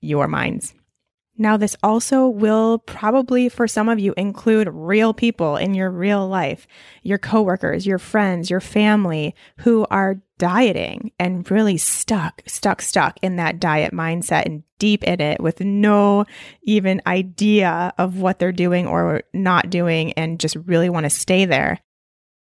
[0.00, 0.74] your minds.
[1.36, 6.28] Now, this also will probably for some of you include real people in your real
[6.28, 6.66] life,
[7.02, 13.36] your coworkers, your friends, your family who are dieting and really stuck, stuck, stuck in
[13.36, 16.24] that diet mindset and deep in it with no
[16.62, 21.44] even idea of what they're doing or not doing and just really want to stay
[21.44, 21.80] there.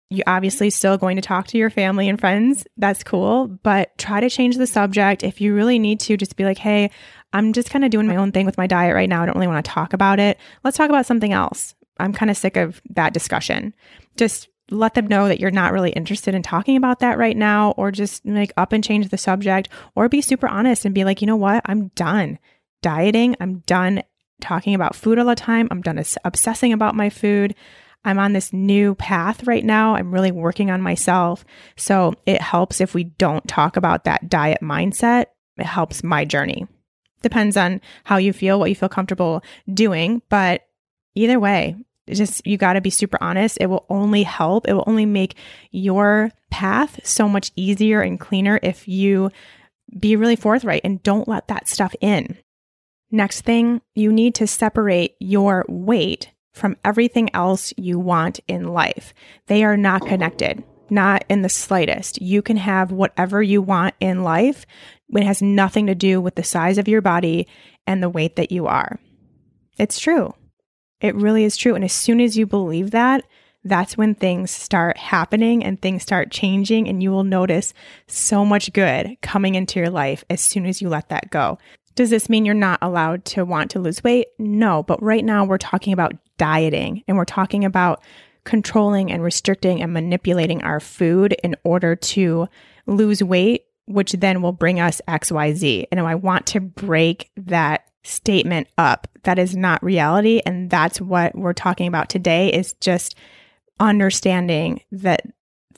[0.10, 2.66] You obviously still going to talk to your family and friends.
[2.78, 5.24] That's cool, but try to change the subject.
[5.24, 6.92] If you really need to, just be like, hey,
[7.34, 9.24] I'm just kind of doing my own thing with my diet right now.
[9.24, 10.38] I don't really want to talk about it.
[10.64, 11.74] Let's talk about something else.
[11.98, 13.74] I'm kind of sick of that discussion.
[14.16, 17.72] Just let them know that you're not really interested in talking about that right now,
[17.72, 21.22] or just like up and change the subject, or be super honest and be like,
[21.22, 21.62] you know what?
[21.66, 22.40] I'm done
[22.82, 23.36] dieting.
[23.40, 24.04] I'm done
[24.42, 25.68] talking about food all the time.
[25.72, 27.56] I'm done obsessing about my food.
[28.06, 29.96] I'm on this new path right now.
[29.96, 31.44] I'm really working on myself.
[31.76, 35.26] So it helps if we don't talk about that diet mindset.
[35.58, 36.68] It helps my journey.
[37.24, 39.44] Depends on how you feel, what you feel comfortable
[39.74, 40.22] doing.
[40.30, 40.68] But
[41.16, 41.76] either way,
[42.08, 43.58] just you got to be super honest.
[43.60, 44.68] It will only help.
[44.68, 45.36] It will only make
[45.72, 49.32] your path so much easier and cleaner if you
[49.98, 52.38] be really forthright and don't let that stuff in.
[53.10, 59.14] Next thing, you need to separate your weight from everything else you want in life.
[59.48, 62.22] They are not connected, not in the slightest.
[62.22, 64.66] You can have whatever you want in life
[65.14, 67.48] it has nothing to do with the size of your body
[67.86, 69.00] and the weight that you are.
[69.78, 70.34] It's true.
[71.02, 71.76] It really is true.
[71.76, 73.24] And as soon as you believe that,
[73.64, 77.74] that's when things start happening and things start changing, and you will notice
[78.08, 81.58] so much good coming into your life as soon as you let that go.
[81.96, 84.28] Does this mean you're not allowed to want to lose weight?
[84.38, 88.04] No, but right now we're talking about dieting and we're talking about
[88.44, 92.48] controlling and restricting and manipulating our food in order to
[92.86, 95.86] lose weight which then will bring us XYZ.
[95.92, 99.08] And I want to break that statement up.
[99.24, 100.42] That is not reality.
[100.46, 103.16] And that's what we're talking about today is just
[103.80, 105.24] understanding that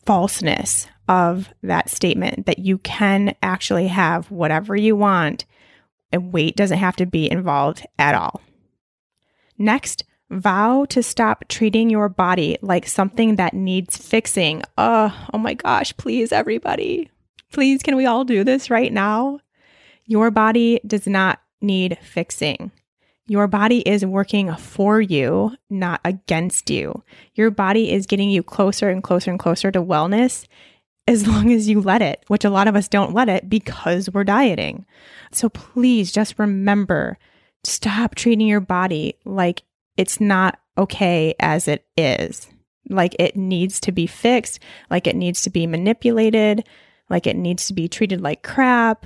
[0.05, 5.45] falseness of that statement that you can actually have whatever you want
[6.11, 8.41] and weight doesn't have to be involved at all.
[9.57, 14.61] Next, Vow to stop treating your body like something that needs fixing.
[14.77, 17.09] Oh, oh my gosh, please, everybody.
[17.53, 19.39] Please, can we all do this right now?
[20.05, 22.71] Your body does not need fixing.
[23.27, 27.03] Your body is working for you, not against you.
[27.35, 30.45] Your body is getting you closer and closer and closer to wellness
[31.07, 34.09] as long as you let it, which a lot of us don't let it because
[34.09, 34.85] we're dieting.
[35.31, 37.17] So please just remember
[37.63, 39.63] stop treating your body like
[39.95, 42.47] it's not okay as it is.
[42.89, 46.67] Like it needs to be fixed, like it needs to be manipulated,
[47.09, 49.05] like it needs to be treated like crap.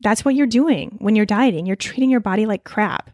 [0.00, 1.66] That's what you're doing when you're dieting.
[1.66, 3.10] You're treating your body like crap.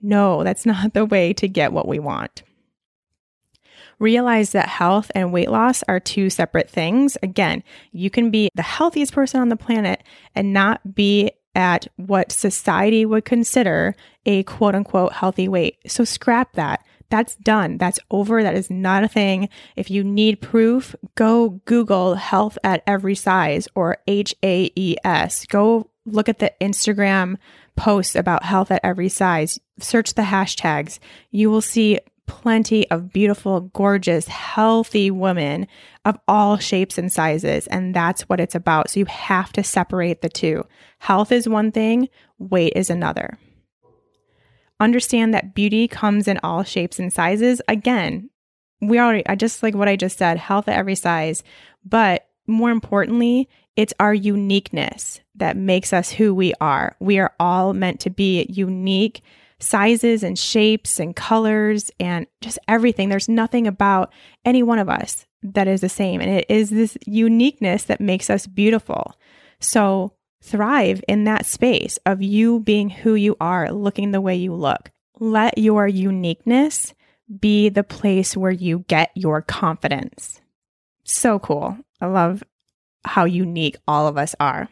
[0.00, 2.42] No, that's not the way to get what we want.
[4.02, 7.16] Realize that health and weight loss are two separate things.
[7.22, 10.02] Again, you can be the healthiest person on the planet
[10.34, 13.94] and not be at what society would consider
[14.26, 15.78] a quote unquote healthy weight.
[15.86, 16.84] So scrap that.
[17.10, 17.78] That's done.
[17.78, 18.42] That's over.
[18.42, 19.48] That is not a thing.
[19.76, 25.46] If you need proof, go Google health at every size or H A E S.
[25.46, 27.36] Go look at the Instagram
[27.76, 29.60] posts about health at every size.
[29.78, 30.98] Search the hashtags.
[31.30, 35.66] You will see plenty of beautiful, gorgeous, healthy women
[36.04, 37.66] of all shapes and sizes.
[37.66, 38.90] And that's what it's about.
[38.90, 40.64] So you have to separate the two.
[40.98, 42.08] Health is one thing,
[42.38, 43.38] weight is another.
[44.80, 47.62] Understand that beauty comes in all shapes and sizes.
[47.68, 48.30] Again,
[48.80, 51.44] we already, I just like what I just said health at every size.
[51.84, 56.96] But more importantly, it's our uniqueness that makes us who we are.
[56.98, 59.22] We are all meant to be unique
[59.62, 63.08] sizes and shapes and colors and just everything.
[63.08, 64.12] There's nothing about
[64.44, 66.20] any one of us that is the same.
[66.20, 69.16] And it is this uniqueness that makes us beautiful.
[69.60, 74.54] So thrive in that space of you being who you are, looking the way you
[74.54, 74.90] look.
[75.20, 76.94] Let your uniqueness
[77.40, 80.40] be the place where you get your confidence.
[81.04, 81.78] So cool.
[82.00, 82.42] I love
[83.04, 84.68] how unique all of us are.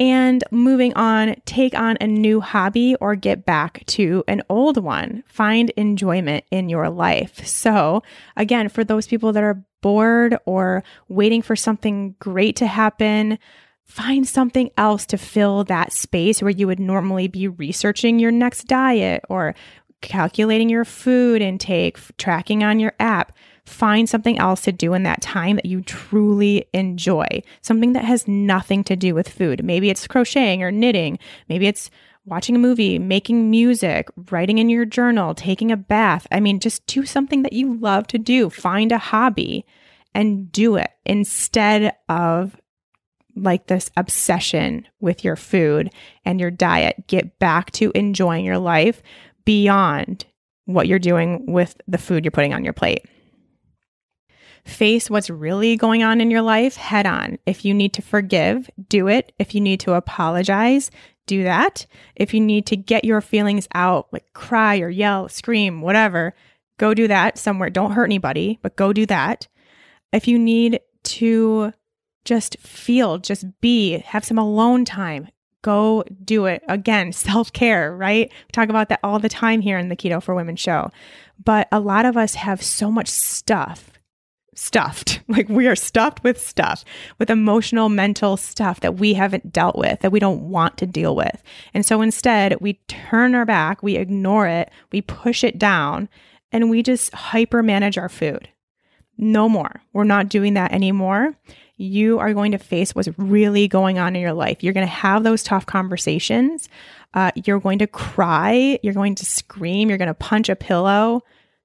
[0.00, 5.22] And moving on, take on a new hobby or get back to an old one.
[5.26, 7.46] Find enjoyment in your life.
[7.46, 8.02] So,
[8.34, 13.38] again, for those people that are bored or waiting for something great to happen,
[13.84, 18.64] find something else to fill that space where you would normally be researching your next
[18.64, 19.54] diet or
[20.00, 23.32] calculating your food intake, tracking on your app.
[23.64, 28.26] Find something else to do in that time that you truly enjoy, something that has
[28.26, 29.64] nothing to do with food.
[29.64, 31.18] Maybe it's crocheting or knitting.
[31.48, 31.90] Maybe it's
[32.24, 36.26] watching a movie, making music, writing in your journal, taking a bath.
[36.30, 38.50] I mean, just do something that you love to do.
[38.50, 39.64] Find a hobby
[40.14, 42.56] and do it instead of
[43.36, 45.92] like this obsession with your food
[46.24, 47.06] and your diet.
[47.06, 49.02] Get back to enjoying your life
[49.44, 50.26] beyond
[50.66, 53.04] what you're doing with the food you're putting on your plate.
[54.64, 57.38] Face what's really going on in your life head on.
[57.46, 59.32] If you need to forgive, do it.
[59.38, 60.90] If you need to apologize,
[61.26, 61.86] do that.
[62.16, 66.34] If you need to get your feelings out, like cry or yell, scream, whatever,
[66.78, 67.70] go do that somewhere.
[67.70, 69.46] Don't hurt anybody, but go do that.
[70.12, 71.72] If you need to
[72.24, 75.28] just feel, just be, have some alone time,
[75.62, 76.62] go do it.
[76.68, 78.28] Again, self care, right?
[78.30, 80.90] We talk about that all the time here in the Keto for Women show.
[81.42, 83.99] But a lot of us have so much stuff
[84.54, 85.18] stuffed.
[85.30, 86.84] Like we are stuffed with stuff,
[87.20, 91.14] with emotional, mental stuff that we haven't dealt with, that we don't want to deal
[91.14, 91.40] with.
[91.72, 96.08] And so instead, we turn our back, we ignore it, we push it down,
[96.50, 98.48] and we just hyper manage our food.
[99.18, 99.82] No more.
[99.92, 101.36] We're not doing that anymore.
[101.76, 104.64] You are going to face what's really going on in your life.
[104.64, 106.68] You're going to have those tough conversations.
[107.14, 108.80] Uh, you're going to cry.
[108.82, 109.88] You're going to scream.
[109.88, 111.22] You're going to punch a pillow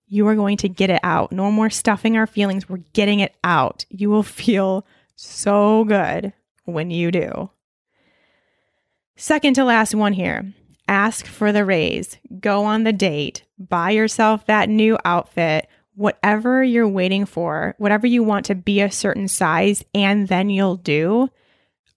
[0.07, 1.31] you are going to get it out.
[1.31, 2.69] No more stuffing our feelings.
[2.69, 3.85] We're getting it out.
[3.89, 4.85] You will feel
[5.15, 6.33] so good
[6.65, 7.49] when you do.
[9.15, 10.53] Second to last one here
[10.87, 16.87] ask for the raise, go on the date, buy yourself that new outfit, whatever you're
[16.87, 21.29] waiting for, whatever you want to be a certain size, and then you'll do.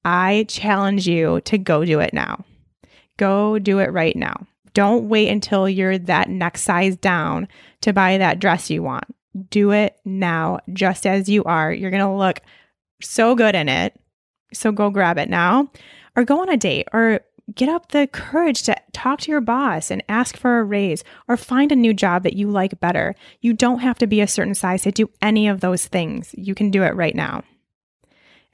[0.05, 2.45] I challenge you to go do it now.
[3.19, 4.47] Go do it right now.
[4.75, 7.49] Don't wait until you're that next size down
[7.83, 9.05] to buy that dress you want.
[9.51, 11.73] Do it now, just as you are.
[11.73, 12.41] You're going to look
[13.01, 13.99] so good in it.
[14.53, 15.71] So go grab it now
[16.17, 17.21] or go on a date or
[17.55, 21.37] get up the courage to talk to your boss and ask for a raise or
[21.37, 23.15] find a new job that you like better.
[23.41, 26.35] You don't have to be a certain size to do any of those things.
[26.37, 27.45] You can do it right now.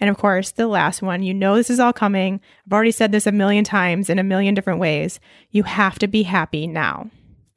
[0.01, 2.41] And of course, the last one, you know this is all coming.
[2.67, 5.21] I've already said this a million times in a million different ways.
[5.51, 7.11] You have to be happy now.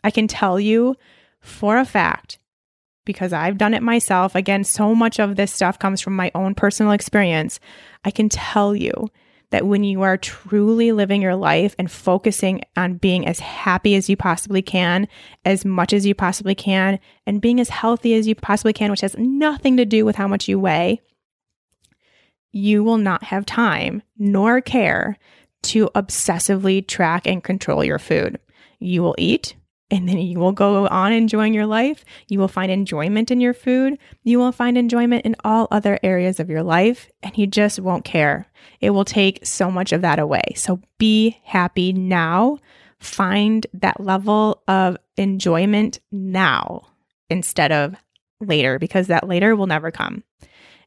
[0.03, 0.95] I can tell you
[1.39, 2.39] for a fact,
[3.05, 6.55] because I've done it myself, again, so much of this stuff comes from my own
[6.55, 7.59] personal experience.
[8.05, 9.09] I can tell you
[9.49, 14.09] that when you are truly living your life and focusing on being as happy as
[14.09, 15.07] you possibly can,
[15.45, 19.01] as much as you possibly can, and being as healthy as you possibly can, which
[19.01, 21.01] has nothing to do with how much you weigh,
[22.57, 25.17] you will not have time nor care
[25.63, 28.39] to obsessively track and control your food.
[28.79, 29.55] You will eat,
[29.89, 32.03] and then you will go on enjoying your life.
[32.27, 33.97] You will find enjoyment in your food.
[34.23, 38.05] You will find enjoyment in all other areas of your life, and you just won't
[38.05, 38.47] care.
[38.81, 40.43] It will take so much of that away.
[40.55, 42.57] So be happy now.
[42.99, 46.87] Find that level of enjoyment now
[47.29, 47.95] instead of
[48.41, 50.23] later, because that later will never come.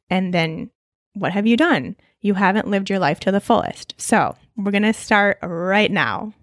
[0.09, 0.71] And then
[1.15, 1.97] what have you done?
[2.21, 3.95] You haven't lived your life to the fullest.
[3.97, 6.35] So we're going to start right now.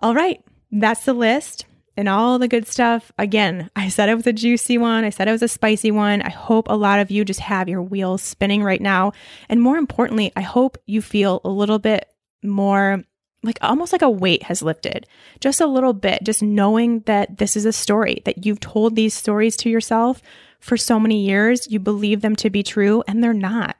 [0.00, 0.42] All right
[0.72, 3.12] that's the list and all the good stuff.
[3.18, 5.04] Again, I said it was a juicy one.
[5.04, 6.22] I said it was a spicy one.
[6.22, 9.12] I hope a lot of you just have your wheels spinning right now.
[9.50, 12.08] And more importantly, I hope you feel a little bit
[12.42, 13.04] more
[13.44, 15.06] like almost like a weight has lifted
[15.40, 19.14] just a little bit, just knowing that this is a story, that you've told these
[19.14, 20.22] stories to yourself
[20.62, 21.70] for so many years.
[21.70, 23.76] You believe them to be true and they're not.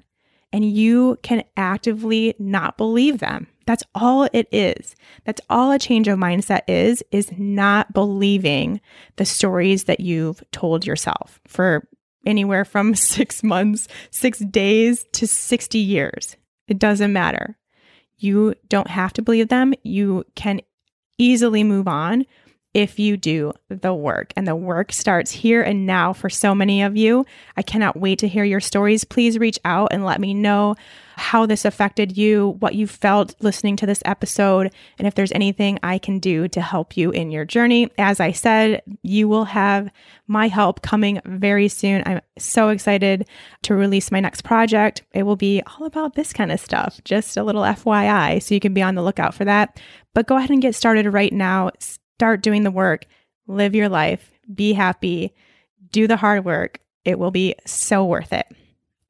[0.52, 3.46] And you can actively not believe them.
[3.64, 4.94] That's all it is.
[5.24, 8.80] That's all a change of mindset is, is not believing
[9.16, 11.88] the stories that you've told yourself for
[12.26, 16.36] anywhere from six months, six days to 60 years.
[16.68, 17.56] It doesn't matter.
[18.18, 19.74] You don't have to believe them.
[19.82, 20.60] You can
[21.18, 22.26] easily move on
[22.74, 24.32] if you do the work.
[24.36, 27.26] And the work starts here and now for so many of you.
[27.56, 29.04] I cannot wait to hear your stories.
[29.04, 30.76] Please reach out and let me know
[31.16, 35.78] how this affected you, what you felt listening to this episode, and if there's anything
[35.82, 37.90] I can do to help you in your journey.
[37.98, 39.90] As I said, you will have
[40.26, 42.02] my help coming very soon.
[42.06, 43.28] I'm so excited
[43.62, 45.02] to release my next project.
[45.12, 48.60] It will be all about this kind of stuff, just a little FYI, so you
[48.60, 49.80] can be on the lookout for that.
[50.14, 51.70] But go ahead and get started right now
[52.22, 53.06] Start doing the work,
[53.48, 55.34] live your life, be happy,
[55.90, 56.78] do the hard work.
[57.04, 58.46] It will be so worth it.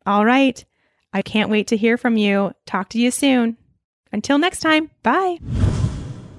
[0.07, 0.65] All right.
[1.13, 2.55] I can't wait to hear from you.
[2.65, 3.59] Talk to you soon.
[4.13, 5.37] Until next time, bye.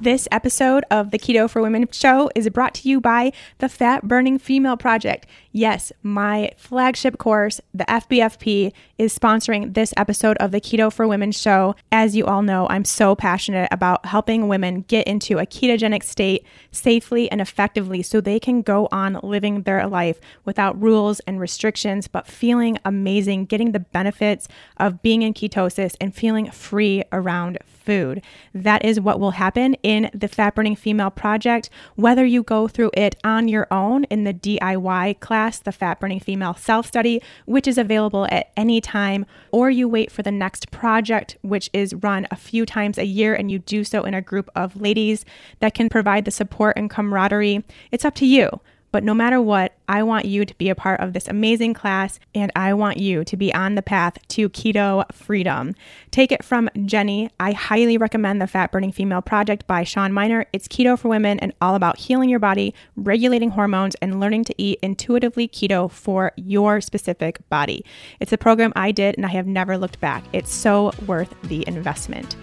[0.04, 4.06] This episode of the Keto for Women show is brought to you by the Fat
[4.06, 5.26] Burning Female Project.
[5.54, 11.32] Yes, my flagship course, the FBFP, is sponsoring this episode of the Keto for Women
[11.32, 11.78] show.
[11.90, 16.46] As you all know, I'm so passionate about helping women get into a ketogenic state
[16.70, 22.10] safely and effectively so they can go on living their life without rules and restrictions,
[22.10, 28.22] but feeling amazing, getting the benefits of being in ketosis and feeling free around food.
[28.54, 32.92] That is what will happen in the Fat Burning Female Project, whether you go through
[32.94, 37.68] it on your own in the DIY class, the Fat Burning Female Self Study, which
[37.68, 42.28] is available at any time, or you wait for the next project, which is run
[42.32, 45.26] a few times a year, and you do so in a group of ladies
[45.60, 47.64] that can provide the support and camaraderie.
[47.92, 48.62] It's up to you.
[48.94, 52.20] But no matter what, I want you to be a part of this amazing class
[52.36, 55.74] and I want you to be on the path to keto freedom.
[56.12, 57.32] Take it from Jenny.
[57.40, 60.46] I highly recommend the Fat Burning Female Project by Shawn Mynar.
[60.54, 64.56] It's keto for women and all about healing your body, regulating hormones, and learning to
[64.60, 67.84] eat intuitively keto for your specific body.
[68.20, 70.24] It's a program I did and I have never looked back.
[70.34, 72.36] It's so worth the investment.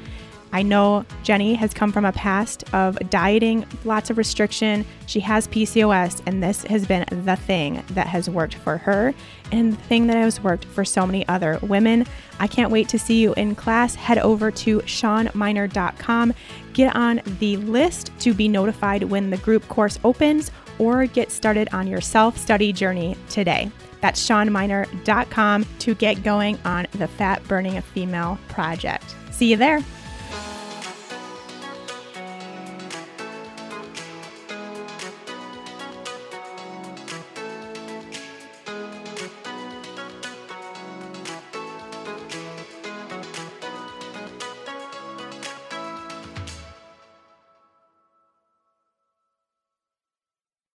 [0.53, 4.85] I know Jenny has come from a past of dieting, lots of restriction.
[5.07, 9.15] She has PCOS, and this has been the thing that has worked for her
[9.53, 12.07] and the thing that has worked for so many other women.
[12.41, 13.95] I can't wait to see you in class.
[13.95, 16.35] Head over to shawnmynar.com,
[16.73, 21.69] get on the list to be notified when the group course opens, or get started
[21.73, 23.71] on your self study journey today.
[24.01, 29.15] That's shawnmynar.com to get going on the Fat Burning Female Project.
[29.31, 29.85] See you there.